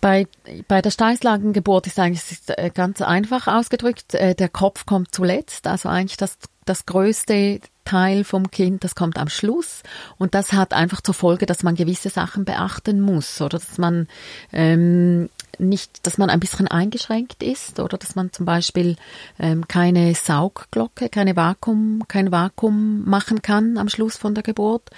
Bei, 0.00 0.26
bei 0.68 0.80
der 0.80 0.90
Steißlagengeburt 0.90 1.86
ist 1.86 1.98
eigentlich 1.98 2.38
äh, 2.46 2.70
ganz 2.70 3.02
einfach 3.02 3.46
ausgedrückt, 3.46 4.14
äh, 4.14 4.34
der 4.34 4.48
Kopf 4.48 4.86
kommt 4.86 5.14
zuletzt, 5.14 5.66
also 5.66 5.90
eigentlich 5.90 6.16
das, 6.16 6.38
das 6.64 6.86
größte 6.86 7.60
Teil 7.88 8.22
vom 8.22 8.50
Kind, 8.50 8.84
das 8.84 8.94
kommt 8.94 9.18
am 9.18 9.30
Schluss. 9.30 9.82
Und 10.18 10.34
das 10.34 10.52
hat 10.52 10.74
einfach 10.74 11.00
zur 11.00 11.14
Folge, 11.14 11.46
dass 11.46 11.62
man 11.62 11.74
gewisse 11.74 12.10
Sachen 12.10 12.44
beachten 12.44 13.00
muss 13.00 13.40
oder? 13.40 13.58
Dass 13.58 13.78
man 13.78 14.08
ähm, 14.52 15.30
nicht, 15.58 16.06
dass 16.06 16.18
man 16.18 16.28
ein 16.28 16.38
bisschen 16.38 16.68
eingeschränkt 16.68 17.42
ist 17.42 17.80
oder? 17.80 17.96
Dass 17.96 18.14
man 18.14 18.30
zum 18.30 18.44
Beispiel 18.44 18.96
ähm, 19.38 19.66
keine 19.68 20.14
Saugglocke, 20.14 21.08
keine 21.08 21.34
Vakuum, 21.34 22.04
kein 22.08 22.30
Vakuum 22.30 23.08
machen 23.08 23.40
kann 23.40 23.78
am 23.78 23.88
Schluss 23.88 24.18
von 24.18 24.34
der 24.34 24.42
Geburt. 24.42 24.90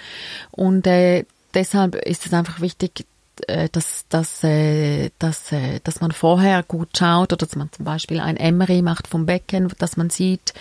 Und 0.51 0.85
äh, 0.85 1.23
deshalb 1.53 1.95
ist 1.95 2.25
es 2.25 2.33
einfach 2.33 2.59
wichtig, 2.59 3.05
äh, 3.47 3.69
dass, 3.69 4.05
dass, 4.09 4.43
äh, 4.43 5.11
dass, 5.19 5.51
äh, 5.51 5.79
dass 5.83 6.01
man 6.01 6.11
vorher 6.11 6.63
gut 6.63 6.97
schaut 6.97 7.33
oder 7.33 7.45
dass 7.45 7.55
man 7.55 7.71
zum 7.71 7.85
Beispiel 7.85 8.19
ein 8.19 8.35
MRI 8.57 8.81
macht 8.81 9.07
vom 9.07 9.25
Becken, 9.25 9.71
dass 9.77 9.97
man 9.97 10.09
sieht, 10.09 10.53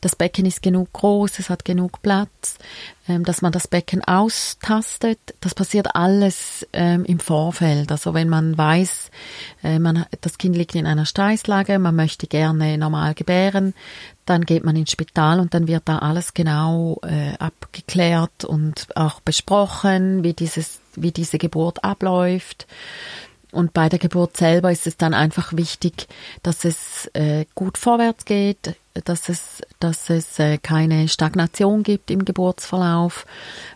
das 0.00 0.16
Becken 0.16 0.46
ist 0.46 0.62
genug 0.62 0.92
groß, 0.92 1.38
es 1.38 1.50
hat 1.50 1.64
genug 1.64 2.02
Platz, 2.02 2.58
dass 3.06 3.42
man 3.42 3.52
das 3.52 3.66
Becken 3.66 4.02
austastet. 4.04 5.18
Das 5.40 5.54
passiert 5.54 5.94
alles 5.96 6.66
ähm, 6.72 7.04
im 7.04 7.18
Vorfeld. 7.18 7.90
Also 7.90 8.14
wenn 8.14 8.28
man 8.28 8.56
weiß, 8.56 9.10
äh, 9.64 9.78
man, 9.78 10.06
das 10.20 10.38
Kind 10.38 10.56
liegt 10.56 10.74
in 10.74 10.86
einer 10.86 11.06
Steißlage, 11.06 11.78
man 11.78 11.96
möchte 11.96 12.26
gerne 12.26 12.78
normal 12.78 13.14
gebären, 13.14 13.74
dann 14.24 14.44
geht 14.44 14.64
man 14.64 14.76
ins 14.76 14.92
Spital 14.92 15.40
und 15.40 15.52
dann 15.52 15.66
wird 15.66 15.82
da 15.86 15.98
alles 15.98 16.32
genau 16.32 17.00
äh, 17.02 17.36
abgeklärt 17.38 18.44
und 18.44 18.86
auch 18.96 19.20
besprochen, 19.20 20.22
wie 20.22 20.32
dieses, 20.32 20.80
wie 20.94 21.10
diese 21.10 21.38
Geburt 21.38 21.82
abläuft. 21.82 22.66
Und 23.50 23.74
bei 23.74 23.88
der 23.88 23.98
Geburt 23.98 24.36
selber 24.36 24.72
ist 24.72 24.86
es 24.86 24.96
dann 24.96 25.12
einfach 25.12 25.52
wichtig, 25.54 26.08
dass 26.42 26.64
es 26.64 27.10
äh, 27.12 27.44
gut 27.54 27.76
vorwärts 27.76 28.24
geht, 28.24 28.76
dass 29.04 29.28
es, 29.28 29.62
dass 29.80 30.10
es 30.10 30.38
äh, 30.38 30.58
keine 30.58 31.08
Stagnation 31.08 31.82
gibt 31.82 32.10
im 32.10 32.24
Geburtsverlauf, 32.24 33.26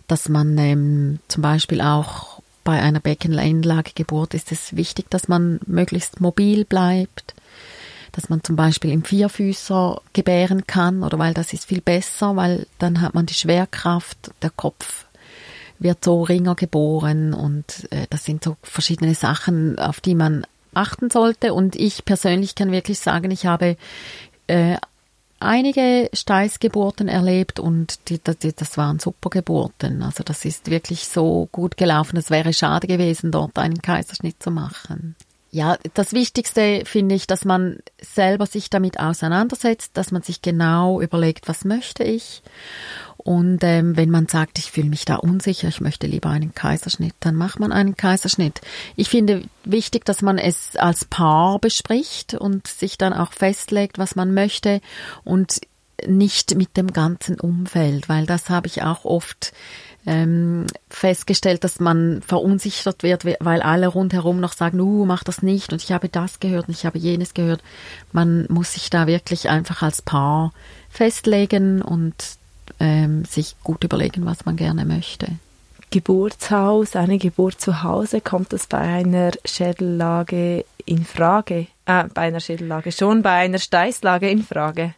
dass 0.09 0.29
man 0.29 0.57
ähm, 0.59 1.19
zum 1.29 1.43
Beispiel 1.43 1.81
auch 1.81 2.41
bei 2.65 2.83
einer 2.83 3.01
Beckeneinlagegeburt 3.01 4.35
ist 4.35 4.51
es 4.51 4.77
wichtig, 4.77 5.07
dass 5.09 5.29
man 5.29 5.61
möglichst 5.67 6.21
mobil 6.21 6.65
bleibt, 6.65 7.35
dass 8.13 8.29
man 8.29 8.43
zum 8.43 8.57
Beispiel 8.57 8.91
im 8.91 9.05
Vierfüßer 9.05 10.01
gebären 10.13 10.67
kann 10.67 11.03
oder 11.03 11.19
weil 11.19 11.33
das 11.33 11.53
ist 11.53 11.67
viel 11.67 11.81
besser, 11.81 12.35
weil 12.35 12.67
dann 12.79 13.01
hat 13.01 13.15
man 13.15 13.27
die 13.27 13.35
Schwerkraft, 13.35 14.33
der 14.43 14.51
Kopf 14.51 15.07
wird 15.79 16.05
so 16.05 16.23
ringer 16.23 16.55
geboren 16.55 17.35
und 17.35 17.87
äh, 17.91 18.07
das 18.11 18.25
sind 18.25 18.43
so 18.43 18.57
verschiedene 18.63 19.15
Sachen, 19.15 19.79
auf 19.79 20.01
die 20.01 20.15
man 20.15 20.47
achten 20.75 21.11
sollte. 21.11 21.55
Und 21.55 21.77
ich 21.77 22.05
persönlich 22.05 22.55
kann 22.55 22.73
wirklich 22.73 22.99
sagen, 22.99 23.31
ich 23.31 23.47
habe 23.47 23.77
äh, 24.47 24.77
einige 25.41 26.11
Steißgeburten 26.13 27.09
erlebt 27.09 27.61
und 27.61 27.99
die, 28.09 28.19
die, 28.19 28.53
das 28.55 28.77
waren 28.77 28.99
super 28.99 29.31
Geburten. 29.31 30.03
Also 30.03 30.23
das 30.25 30.45
ist 30.45 30.71
wirklich 30.71 31.07
so 31.07 31.49
gut 31.53 31.77
gelaufen. 31.77 32.17
Es 32.17 32.31
wäre 32.31 32.53
schade 32.53 32.87
gewesen, 32.87 33.31
dort 33.31 33.59
einen 33.59 33.83
Kaiserschnitt 33.83 34.43
zu 34.43 34.51
machen. 34.51 35.17
Ja, 35.51 35.79
das 35.95 36.13
Wichtigste 36.13 36.83
finde 36.85 37.15
ich, 37.15 37.27
dass 37.27 37.45
man 37.45 37.79
selber 37.99 38.47
sich 38.47 38.69
damit 38.69 39.01
auseinandersetzt, 39.01 39.93
dass 39.95 40.11
man 40.11 40.23
sich 40.23 40.43
genau 40.43 41.01
überlegt, 41.01 41.49
was 41.49 41.65
möchte 41.65 42.05
ich. 42.05 42.43
Und 43.27 43.65
ähm, 43.65 43.97
wenn 43.97 44.09
man 44.09 44.29
sagt, 44.29 44.57
ich 44.61 44.71
fühle 44.71 44.89
mich 44.89 45.05
da 45.05 45.17
unsicher, 45.17 45.67
ich 45.67 45.81
möchte 45.81 46.07
lieber 46.07 46.31
einen 46.31 46.55
Kaiserschnitt, 46.55 47.15
dann 47.19 47.35
macht 47.35 47.59
man 47.59 47.73
einen 47.73 47.97
Kaiserschnitt. 47.97 48.61
Ich 48.95 49.09
finde 49.09 49.43
wichtig, 49.65 50.05
dass 50.05 50.23
man 50.23 50.39
es 50.39 50.77
als 50.77 51.05
Paar 51.05 51.59
bespricht 51.59 52.35
und 52.35 52.69
sich 52.69 52.99
dann 52.99 53.13
auch 53.13 53.33
festlegt, 53.33 53.99
was 53.99 54.15
man 54.15 54.33
möchte 54.33 54.81
und 55.25 55.61
nicht 56.07 56.55
mit 56.55 56.77
dem 56.77 56.93
ganzen 56.93 57.41
Umfeld, 57.41 58.09
weil 58.09 58.27
das 58.27 58.49
habe 58.49 58.69
ich 58.69 58.85
auch 58.85 59.05
oft 59.05 59.53
ähm, 60.07 60.69
festgestellt, 60.89 61.65
dass 61.65 61.81
man 61.81 62.23
verunsichert 62.23 63.03
wird, 63.03 63.25
weil 63.25 63.61
alle 63.61 63.89
rundherum 63.89 64.39
noch 64.39 64.53
sagen, 64.53 64.79
uh, 64.79 65.05
mach 65.05 65.25
das 65.25 65.43
nicht 65.43 65.73
und 65.73 65.83
ich 65.83 65.91
habe 65.91 66.09
das 66.09 66.39
gehört 66.39 66.69
und 66.69 66.75
ich 66.75 66.87
habe 66.87 66.97
jenes 66.97 67.35
gehört. 67.35 67.61
Man 68.13 68.47
muss 68.49 68.75
sich 68.75 68.89
da 68.89 69.09
wirklich 69.09 69.49
einfach 69.49 69.83
als 69.83 70.01
Paar 70.01 70.53
festlegen 70.91 71.83
und 71.83 72.15
ähm, 72.81 73.25
sich 73.25 73.57
gut 73.63 73.85
überlegen, 73.85 74.27
was 74.27 74.45
man 74.45 74.57
gerne 74.57 74.85
möchte. 74.85 75.29
Geburtshaus, 75.91 76.97
eine 76.97 77.19
Geburt 77.19 77.61
zu 77.61 77.83
Hause, 77.83 78.21
kommt 78.21 78.53
das 78.53 78.67
bei 78.67 78.79
einer 78.79 79.31
Schädellage 79.45 80.65
in 80.85 81.05
Frage? 81.05 81.69
Äh, 81.87 82.05
bei 82.13 82.23
einer 82.23 82.41
Schädellage 82.41 82.93
schon, 82.93 83.23
bei 83.23 83.33
einer 83.33 83.59
Steißlage 83.59 84.29
in 84.29 84.43
Frage? 84.43 84.95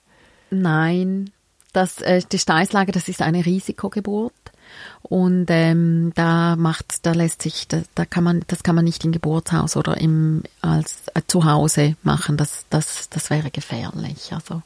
Nein, 0.51 1.31
das, 1.73 2.01
äh, 2.01 2.23
die 2.33 2.39
Steißlage, 2.39 2.93
das 2.93 3.09
ist 3.09 3.23
eine 3.23 3.45
Risikogeburt. 3.45 4.33
Und 5.03 5.47
ähm, 5.49 6.13
da 6.15 6.57
macht, 6.57 7.07
da 7.07 7.13
lässt 7.13 7.43
sich, 7.43 7.69
da, 7.69 7.83
da 7.95 8.05
kann 8.05 8.25
man, 8.25 8.45
das 8.49 8.63
kann 8.63 8.75
man 8.75 8.85
nicht 8.85 9.05
im 9.05 9.13
Geburtshaus 9.13 9.77
oder 9.77 9.97
im 9.99 10.43
als 10.61 11.05
äh, 11.15 11.23
zu 11.27 11.45
Hause 11.45 11.97
machen. 12.03 12.37
Das, 12.37 12.67
das, 12.69 13.09
das 13.09 13.31
wäre 13.31 13.51
gefährlich. 13.51 14.33
Also 14.33 14.63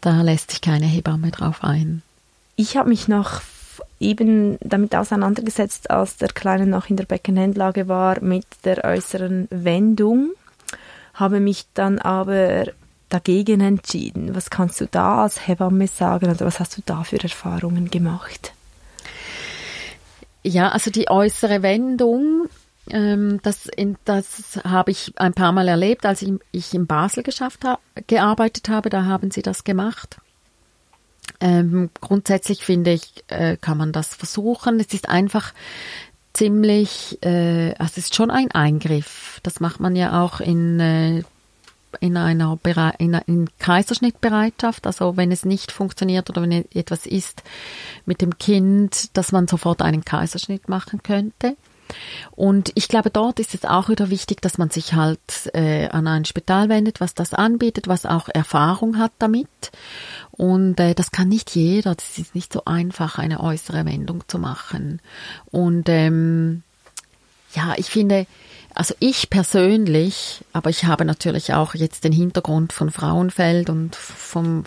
da 0.00 0.22
lässt 0.22 0.50
sich 0.50 0.60
keine 0.60 0.86
Hebamme 0.86 1.30
drauf 1.30 1.62
ein. 1.62 2.02
Ich 2.60 2.76
habe 2.76 2.90
mich 2.90 3.08
noch 3.08 3.40
eben 4.00 4.58
damit 4.60 4.94
auseinandergesetzt, 4.94 5.90
als 5.90 6.18
der 6.18 6.28
Kleine 6.28 6.66
noch 6.66 6.90
in 6.90 6.96
der 6.96 7.06
Beckenendlage 7.06 7.88
war, 7.88 8.22
mit 8.22 8.44
der 8.64 8.84
äußeren 8.84 9.48
Wendung, 9.48 10.32
habe 11.14 11.40
mich 11.40 11.64
dann 11.72 11.98
aber 11.98 12.66
dagegen 13.08 13.62
entschieden. 13.62 14.34
Was 14.34 14.50
kannst 14.50 14.78
du 14.82 14.86
da 14.86 15.22
als 15.22 15.48
Hebamme 15.48 15.86
sagen 15.86 16.30
oder 16.30 16.44
was 16.44 16.60
hast 16.60 16.76
du 16.76 16.82
da 16.84 17.02
für 17.02 17.18
Erfahrungen 17.22 17.90
gemacht? 17.90 18.52
Ja, 20.42 20.68
also 20.68 20.90
die 20.90 21.08
äußere 21.08 21.62
Wendung, 21.62 22.46
ähm, 22.90 23.40
das, 23.42 23.70
das 24.04 24.60
habe 24.64 24.90
ich 24.90 25.14
ein 25.16 25.32
paar 25.32 25.52
Mal 25.52 25.66
erlebt, 25.66 26.04
als 26.04 26.20
ich, 26.20 26.34
ich 26.52 26.74
in 26.74 26.86
Basel 26.86 27.22
geschafft 27.22 27.64
ha 27.64 27.78
gearbeitet 28.06 28.68
habe, 28.68 28.90
da 28.90 29.06
haben 29.06 29.30
sie 29.30 29.40
das 29.40 29.64
gemacht. 29.64 30.20
Ähm, 31.40 31.90
grundsätzlich 32.00 32.64
finde 32.64 32.92
ich, 32.92 33.24
äh, 33.28 33.56
kann 33.56 33.78
man 33.78 33.92
das 33.92 34.14
versuchen. 34.14 34.80
Es 34.80 34.92
ist 34.92 35.08
einfach 35.08 35.52
ziemlich, 36.32 37.18
äh, 37.22 37.74
also 37.78 37.92
es 37.92 37.98
ist 37.98 38.14
schon 38.14 38.30
ein 38.30 38.50
Eingriff. 38.50 39.40
Das 39.42 39.60
macht 39.60 39.80
man 39.80 39.96
ja 39.96 40.22
auch 40.22 40.40
in 40.40 40.80
äh, 40.80 41.22
in 41.98 42.16
einer 42.16 42.56
Bere 42.56 42.92
in, 42.98 43.14
in 43.26 43.48
Kaiserschnittbereitschaft, 43.58 44.86
also 44.86 45.16
wenn 45.16 45.32
es 45.32 45.44
nicht 45.44 45.72
funktioniert 45.72 46.30
oder 46.30 46.42
wenn 46.42 46.52
etwas 46.52 47.04
ist 47.04 47.42
mit 48.06 48.20
dem 48.20 48.38
Kind, 48.38 49.16
dass 49.16 49.32
man 49.32 49.48
sofort 49.48 49.82
einen 49.82 50.04
Kaiserschnitt 50.04 50.68
machen 50.68 51.02
könnte. 51.02 51.56
Und 52.32 52.72
ich 52.74 52.88
glaube, 52.88 53.10
dort 53.10 53.40
ist 53.40 53.54
es 53.54 53.64
auch 53.64 53.88
wieder 53.88 54.10
wichtig, 54.10 54.40
dass 54.42 54.58
man 54.58 54.70
sich 54.70 54.94
halt 54.94 55.20
äh, 55.52 55.88
an 55.88 56.06
ein 56.06 56.24
Spital 56.24 56.68
wendet, 56.68 57.00
was 57.00 57.14
das 57.14 57.34
anbietet, 57.34 57.88
was 57.88 58.06
auch 58.06 58.28
Erfahrung 58.28 58.98
hat 58.98 59.12
damit. 59.18 59.48
Und 60.32 60.80
äh, 60.80 60.94
das 60.94 61.10
kann 61.10 61.28
nicht 61.28 61.54
jeder. 61.54 61.94
Das 61.94 62.18
ist 62.18 62.34
nicht 62.34 62.52
so 62.52 62.64
einfach, 62.64 63.18
eine 63.18 63.40
äußere 63.40 63.84
Wendung 63.84 64.24
zu 64.28 64.38
machen. 64.38 65.00
Und 65.50 65.88
ähm, 65.88 66.62
ja, 67.54 67.74
ich 67.76 67.86
finde, 67.90 68.26
also 68.74 68.94
ich 69.00 69.30
persönlich, 69.30 70.44
aber 70.52 70.70
ich 70.70 70.84
habe 70.84 71.04
natürlich 71.04 71.52
auch 71.54 71.74
jetzt 71.74 72.04
den 72.04 72.12
Hintergrund 72.12 72.72
von 72.72 72.90
Frauenfeld 72.90 73.68
und 73.68 73.96
vom, 73.96 74.64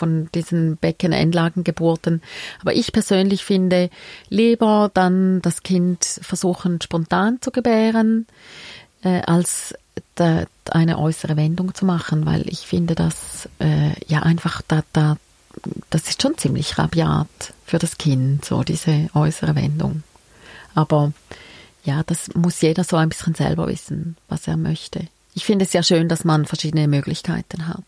von 0.00 0.28
diesen 0.34 0.78
Beckenendlagengeburten. 0.78 2.22
Aber 2.60 2.74
ich 2.74 2.92
persönlich 2.92 3.44
finde 3.44 3.90
lieber 4.28 4.90
dann 4.92 5.40
das 5.42 5.62
Kind 5.62 6.04
versuchen 6.04 6.80
spontan 6.80 7.40
zu 7.40 7.52
gebären, 7.52 8.26
äh, 9.04 9.20
als 9.20 9.74
da, 10.14 10.44
eine 10.70 10.98
äußere 10.98 11.36
Wendung 11.36 11.74
zu 11.74 11.84
machen, 11.84 12.26
weil 12.26 12.48
ich 12.48 12.60
finde 12.60 12.94
das 12.94 13.48
äh, 13.60 13.92
ja 14.06 14.22
einfach 14.22 14.62
da, 14.66 14.82
da 14.92 15.16
das 15.90 16.08
ist 16.08 16.22
schon 16.22 16.38
ziemlich 16.38 16.78
rabiat 16.78 17.54
für 17.66 17.78
das 17.78 17.98
Kind, 17.98 18.44
so 18.44 18.62
diese 18.62 19.10
äußere 19.14 19.54
Wendung. 19.56 20.04
Aber 20.74 21.12
ja, 21.84 22.02
das 22.04 22.32
muss 22.34 22.60
jeder 22.60 22.84
so 22.84 22.96
ein 22.96 23.08
bisschen 23.08 23.34
selber 23.34 23.66
wissen, 23.66 24.16
was 24.28 24.46
er 24.46 24.56
möchte. 24.56 25.08
Ich 25.34 25.44
finde 25.44 25.64
es 25.64 25.72
sehr 25.72 25.82
schön, 25.82 26.08
dass 26.08 26.24
man 26.24 26.46
verschiedene 26.46 26.88
Möglichkeiten 26.88 27.66
hat. 27.66 27.82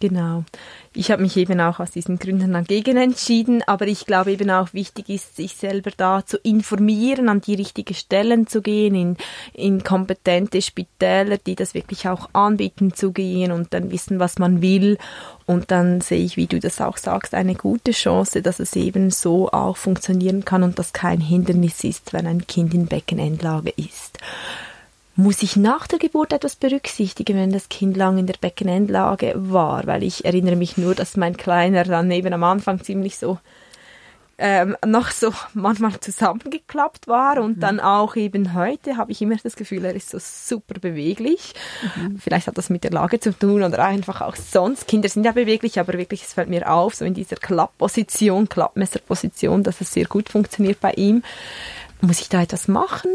Genau. 0.00 0.44
Ich 0.94 1.10
habe 1.10 1.20
mich 1.20 1.36
eben 1.36 1.60
auch 1.60 1.78
aus 1.78 1.90
diesen 1.90 2.18
Gründen 2.18 2.54
dagegen 2.54 2.96
entschieden, 2.96 3.62
aber 3.66 3.86
ich 3.86 4.06
glaube 4.06 4.32
eben 4.32 4.50
auch 4.50 4.72
wichtig 4.72 5.10
ist, 5.10 5.36
sich 5.36 5.56
selber 5.56 5.90
da 5.94 6.24
zu 6.24 6.38
informieren, 6.38 7.28
an 7.28 7.42
die 7.42 7.54
richtigen 7.54 7.92
Stellen 7.92 8.46
zu 8.46 8.62
gehen, 8.62 8.94
in, 8.94 9.16
in 9.52 9.84
kompetente 9.84 10.62
Spitäler, 10.62 11.36
die 11.36 11.54
das 11.54 11.74
wirklich 11.74 12.08
auch 12.08 12.30
anbieten, 12.32 12.94
zu 12.94 13.12
gehen 13.12 13.52
und 13.52 13.74
dann 13.74 13.90
wissen, 13.90 14.18
was 14.18 14.38
man 14.38 14.62
will. 14.62 14.96
Und 15.44 15.70
dann 15.70 16.00
sehe 16.00 16.24
ich, 16.24 16.38
wie 16.38 16.46
du 16.46 16.60
das 16.60 16.80
auch 16.80 16.96
sagst, 16.96 17.34
eine 17.34 17.54
gute 17.54 17.92
Chance, 17.92 18.40
dass 18.40 18.58
es 18.58 18.74
eben 18.76 19.10
so 19.10 19.50
auch 19.50 19.76
funktionieren 19.76 20.46
kann 20.46 20.62
und 20.62 20.78
das 20.78 20.94
kein 20.94 21.20
Hindernis 21.20 21.84
ist, 21.84 22.14
wenn 22.14 22.26
ein 22.26 22.46
Kind 22.46 22.72
in 22.72 22.86
Beckenendlage 22.86 23.74
ist. 23.76 24.18
Muss 25.16 25.42
ich 25.42 25.56
nach 25.56 25.86
der 25.86 25.98
Geburt 25.98 26.32
etwas 26.32 26.56
berücksichtigen, 26.56 27.36
wenn 27.36 27.52
das 27.52 27.68
Kind 27.68 27.96
lang 27.96 28.18
in 28.18 28.26
der 28.26 28.36
Beckenendlage 28.40 29.34
war? 29.36 29.86
Weil 29.86 30.02
ich 30.02 30.24
erinnere 30.24 30.56
mich 30.56 30.76
nur, 30.76 30.94
dass 30.94 31.16
mein 31.16 31.36
Kleiner 31.36 31.84
dann 31.84 32.10
eben 32.10 32.32
am 32.32 32.44
Anfang 32.44 32.82
ziemlich 32.82 33.18
so 33.18 33.38
ähm, 34.42 34.74
noch 34.86 35.10
so 35.10 35.32
manchmal 35.52 36.00
zusammengeklappt 36.00 37.06
war 37.06 37.42
und 37.42 37.58
mhm. 37.58 37.60
dann 37.60 37.80
auch 37.80 38.16
eben 38.16 38.54
heute 38.54 38.96
habe 38.96 39.12
ich 39.12 39.20
immer 39.20 39.36
das 39.36 39.54
Gefühl, 39.54 39.84
er 39.84 39.94
ist 39.94 40.08
so 40.08 40.18
super 40.18 40.80
beweglich. 40.80 41.52
Mhm. 41.96 42.18
Vielleicht 42.18 42.46
hat 42.46 42.56
das 42.56 42.70
mit 42.70 42.82
der 42.82 42.90
Lage 42.90 43.20
zu 43.20 43.38
tun 43.38 43.62
oder 43.62 43.84
einfach 43.84 44.22
auch 44.22 44.36
sonst. 44.36 44.88
Kinder 44.88 45.10
sind 45.10 45.24
ja 45.24 45.32
beweglich, 45.32 45.78
aber 45.78 45.92
wirklich, 45.92 46.22
es 46.22 46.32
fällt 46.32 46.48
mir 46.48 46.72
auf, 46.72 46.94
so 46.94 47.04
in 47.04 47.12
dieser 47.12 47.36
Klappposition, 47.36 48.48
Klappmesserposition, 48.48 49.62
dass 49.62 49.82
es 49.82 49.92
sehr 49.92 50.06
gut 50.06 50.30
funktioniert 50.30 50.80
bei 50.80 50.92
ihm. 50.92 51.22
Muss 52.00 52.20
ich 52.20 52.30
da 52.30 52.40
etwas 52.40 52.66
machen 52.66 53.10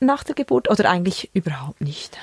nach 0.00 0.24
der 0.24 0.34
Geburt 0.34 0.70
oder 0.70 0.90
eigentlich 0.90 1.30
überhaupt 1.32 1.80
nicht? 1.80 2.18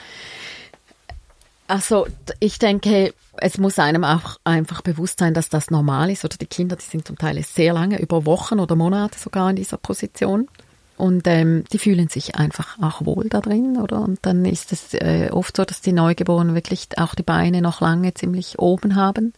Also 1.68 2.08
ich 2.40 2.60
denke, 2.60 3.14
es 3.38 3.58
muss 3.58 3.78
einem 3.78 4.04
auch 4.04 4.38
einfach 4.44 4.82
bewusst 4.82 5.20
sein, 5.20 5.34
dass 5.34 5.50
das 5.50 5.70
normal 5.70 6.10
ist. 6.10 6.26
Oder 6.26 6.38
die 6.38 6.48
Kinder, 6.48 6.76
die 6.76 6.86
sind 6.86 7.08
zum 7.08 7.18
Teil 7.18 7.42
sehr 7.44 7.74
lange, 7.74 8.00
über 8.00 8.26
Wochen 8.26 8.60
oder 8.60 8.76
Monate 8.76 9.20
sogar 9.20 9.50
in 9.50 9.58
dieser 9.58 9.78
Position. 9.78 10.48
Und 10.96 11.28
ähm, 11.28 11.64
die 11.72 11.78
fühlen 11.78 12.08
sich 12.08 12.36
einfach 12.36 12.80
auch 12.82 13.06
wohl 13.06 13.30
da 13.30 13.40
drin, 13.40 13.78
oder? 13.78 14.02
Und 14.02 14.20
dann 14.24 14.46
ist 14.46 14.74
es 14.74 14.96
äh, 14.96 15.30
oft 15.32 15.56
so, 15.56 15.64
dass 15.64 15.82
die 15.82 15.94
Neugeborenen 15.94 16.56
wirklich 16.56 16.88
auch 16.98 17.14
die 17.14 17.24
Beine 17.24 17.62
noch 17.62 17.82
lange 17.82 18.16
ziemlich 18.16 18.58
oben 18.58 18.96
haben. 18.96 19.34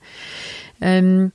Ähm, 0.79 1.33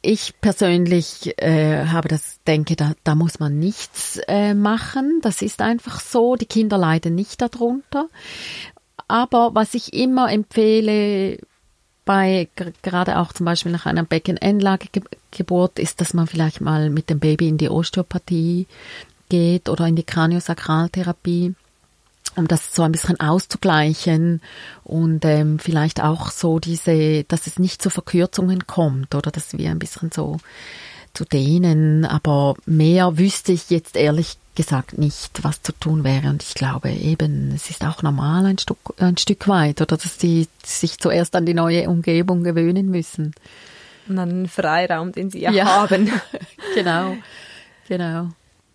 ich 0.00 0.40
persönlich 0.40 1.34
äh, 1.42 1.86
habe 1.86 2.08
das, 2.08 2.40
denke, 2.46 2.76
da, 2.76 2.92
da 3.04 3.14
muss 3.14 3.40
man 3.40 3.58
nichts 3.58 4.20
äh, 4.28 4.54
machen. 4.54 5.20
Das 5.22 5.42
ist 5.42 5.60
einfach 5.60 6.00
so. 6.00 6.36
Die 6.36 6.46
Kinder 6.46 6.78
leiden 6.78 7.14
nicht 7.14 7.40
darunter. 7.40 8.08
Aber 9.08 9.54
was 9.54 9.74
ich 9.74 9.92
immer 9.92 10.30
empfehle, 10.30 11.38
bei 12.04 12.48
gerade 12.82 13.18
auch 13.18 13.32
zum 13.32 13.44
Beispiel 13.46 13.72
nach 13.72 13.86
einer 13.86 14.04
Beckenendlagegeburt, 14.04 15.78
ist, 15.78 16.00
dass 16.00 16.14
man 16.14 16.26
vielleicht 16.26 16.60
mal 16.60 16.90
mit 16.90 17.10
dem 17.10 17.18
Baby 17.18 17.48
in 17.48 17.58
die 17.58 17.68
Osteopathie 17.68 18.66
geht 19.28 19.68
oder 19.68 19.86
in 19.86 19.96
die 19.96 20.04
Kraniosakraltherapie, 20.04 21.54
um 22.38 22.48
das 22.48 22.74
so 22.74 22.82
ein 22.82 22.92
bisschen 22.92 23.20
auszugleichen 23.20 24.40
und 24.84 25.24
ähm, 25.24 25.58
vielleicht 25.58 26.02
auch 26.02 26.30
so 26.30 26.58
diese, 26.58 27.24
dass 27.24 27.46
es 27.46 27.58
nicht 27.58 27.82
zu 27.82 27.90
Verkürzungen 27.90 28.66
kommt 28.66 29.14
oder 29.14 29.30
dass 29.30 29.56
wir 29.58 29.70
ein 29.70 29.78
bisschen 29.78 30.10
so 30.12 30.38
zu 31.14 31.24
dehnen, 31.24 32.04
aber 32.04 32.54
mehr 32.64 33.18
wüsste 33.18 33.52
ich 33.52 33.70
jetzt 33.70 33.96
ehrlich 33.96 34.36
gesagt 34.54 34.98
nicht, 34.98 35.42
was 35.42 35.62
zu 35.62 35.72
tun 35.72 36.04
wäre. 36.04 36.28
Und 36.28 36.42
ich 36.42 36.54
glaube 36.54 36.90
eben, 36.90 37.52
es 37.54 37.70
ist 37.70 37.84
auch 37.84 38.02
normal 38.02 38.46
ein 38.46 38.58
Stück, 38.58 38.78
ein 38.98 39.16
Stück 39.16 39.48
weit, 39.48 39.80
oder 39.80 39.96
dass 39.96 40.16
die 40.16 40.48
sich 40.64 40.98
zuerst 40.98 41.34
an 41.36 41.46
die 41.46 41.54
neue 41.54 41.88
Umgebung 41.88 42.42
gewöhnen 42.42 42.90
müssen. 42.90 43.34
Und 44.08 44.18
an 44.18 44.28
den 44.28 44.48
Freiraum, 44.48 45.12
den 45.12 45.30
sie 45.30 45.40
ja, 45.40 45.50
ja. 45.50 45.64
haben. 45.64 46.10
genau, 46.74 47.16
genau. 47.88 48.30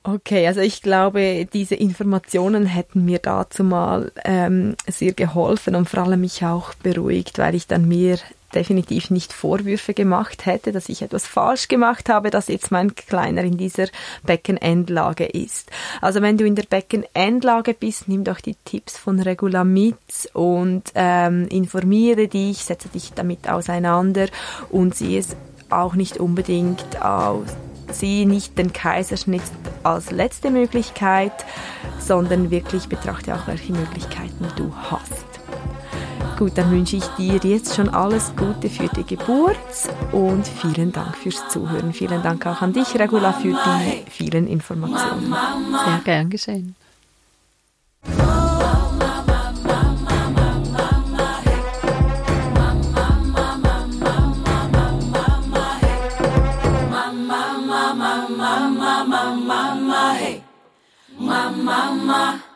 Okay, 0.06 0.46
also 0.48 0.60
ich 0.60 0.82
glaube, 0.82 1.48
diese 1.54 1.76
Informationen 1.76 2.66
hätten 2.66 3.06
mir 3.06 3.20
dazu 3.20 3.63
mal 3.63 4.12
ähm, 4.26 4.76
sehr 4.86 5.13
geholfen 5.13 5.76
und 5.76 5.89
vor 5.89 6.04
allem 6.04 6.20
mich 6.20 6.44
auch 6.44 6.74
beruhigt, 6.74 7.38
weil 7.39 7.56
ich 7.56 7.68
dann 7.68 7.88
mir 7.88 8.18
definitiv 8.54 9.12
nicht 9.12 9.32
Vorwürfe 9.32 9.94
gemacht 9.94 10.46
hätte, 10.46 10.74
dass 10.74 10.89
ich 10.89 11.04
etwas 11.04 11.26
falsch 11.26 11.70
gemacht 11.70 12.10
habe, 12.10 12.32
dass 12.32 12.50
jetzt 12.50 12.70
mein 12.70 12.96
Kleiner 12.96 13.44
in 13.46 13.58
dieser 13.58 13.88
Beckenendlage 14.24 15.26
ist. 15.26 15.72
Also 16.02 16.22
wenn 16.22 16.38
du 16.38 16.46
in 16.46 16.56
der 16.56 16.63
Beckenendlage 16.63 17.74
bist, 17.74 18.10
nimm 18.10 18.26
doch 18.26 18.42
die 18.42 18.58
Tipps 18.66 18.98
von 18.98 19.22
Regula 19.22 19.63
mit 19.63 19.96
und 20.34 20.84
ähm, 20.96 21.48
informiere 21.48 22.28
dich, 22.28 22.66
setze 22.66 22.89
dich 22.89 23.13
damit 23.13 23.50
auseinander 23.50 24.28
und 24.70 24.96
sieh 24.96 25.18
es 25.18 25.38
auch 25.70 25.96
nicht 25.96 26.18
unbedingt 26.18 27.02
aus 27.02 27.48
sieh 27.93 28.25
nicht 28.25 28.58
den 28.58 28.73
Kaiserschnitt 28.73 29.43
als 29.84 30.12
letzte 30.12 30.49
Möglichkeit, 30.49 31.34
sondern 31.99 32.51
wirklich 32.51 32.88
betrachte 32.88 33.34
auch, 33.36 33.47
welche 33.47 33.73
Möglichkeiten 33.73 34.47
du 34.56 34.73
hast. 34.75 35.25
Gut, 36.38 36.58
dann 36.58 36.71
wünsche 36.71 36.97
ich 36.97 37.06
dir 37.10 37.39
jetzt 37.43 37.75
schon 37.75 37.89
alles 37.89 38.34
Gute 38.36 38.69
für 38.69 38.88
die 38.88 39.06
Geburt 39.06 39.58
und 40.12 40.47
vielen 40.47 40.91
Dank 40.91 41.15
fürs 41.15 41.47
Zuhören. 41.49 41.93
Vielen 41.93 42.23
Dank 42.23 42.45
auch 42.47 42.62
an 42.62 42.73
dich, 42.73 42.95
Regula, 42.99 43.34
für 43.34 43.53
die 43.53 44.10
vielen 44.10 44.47
Informationen. 44.47 45.34
Sehr 45.86 46.01
gern 46.03 46.29
geschehen. 46.29 46.75
mama. 61.63 62.53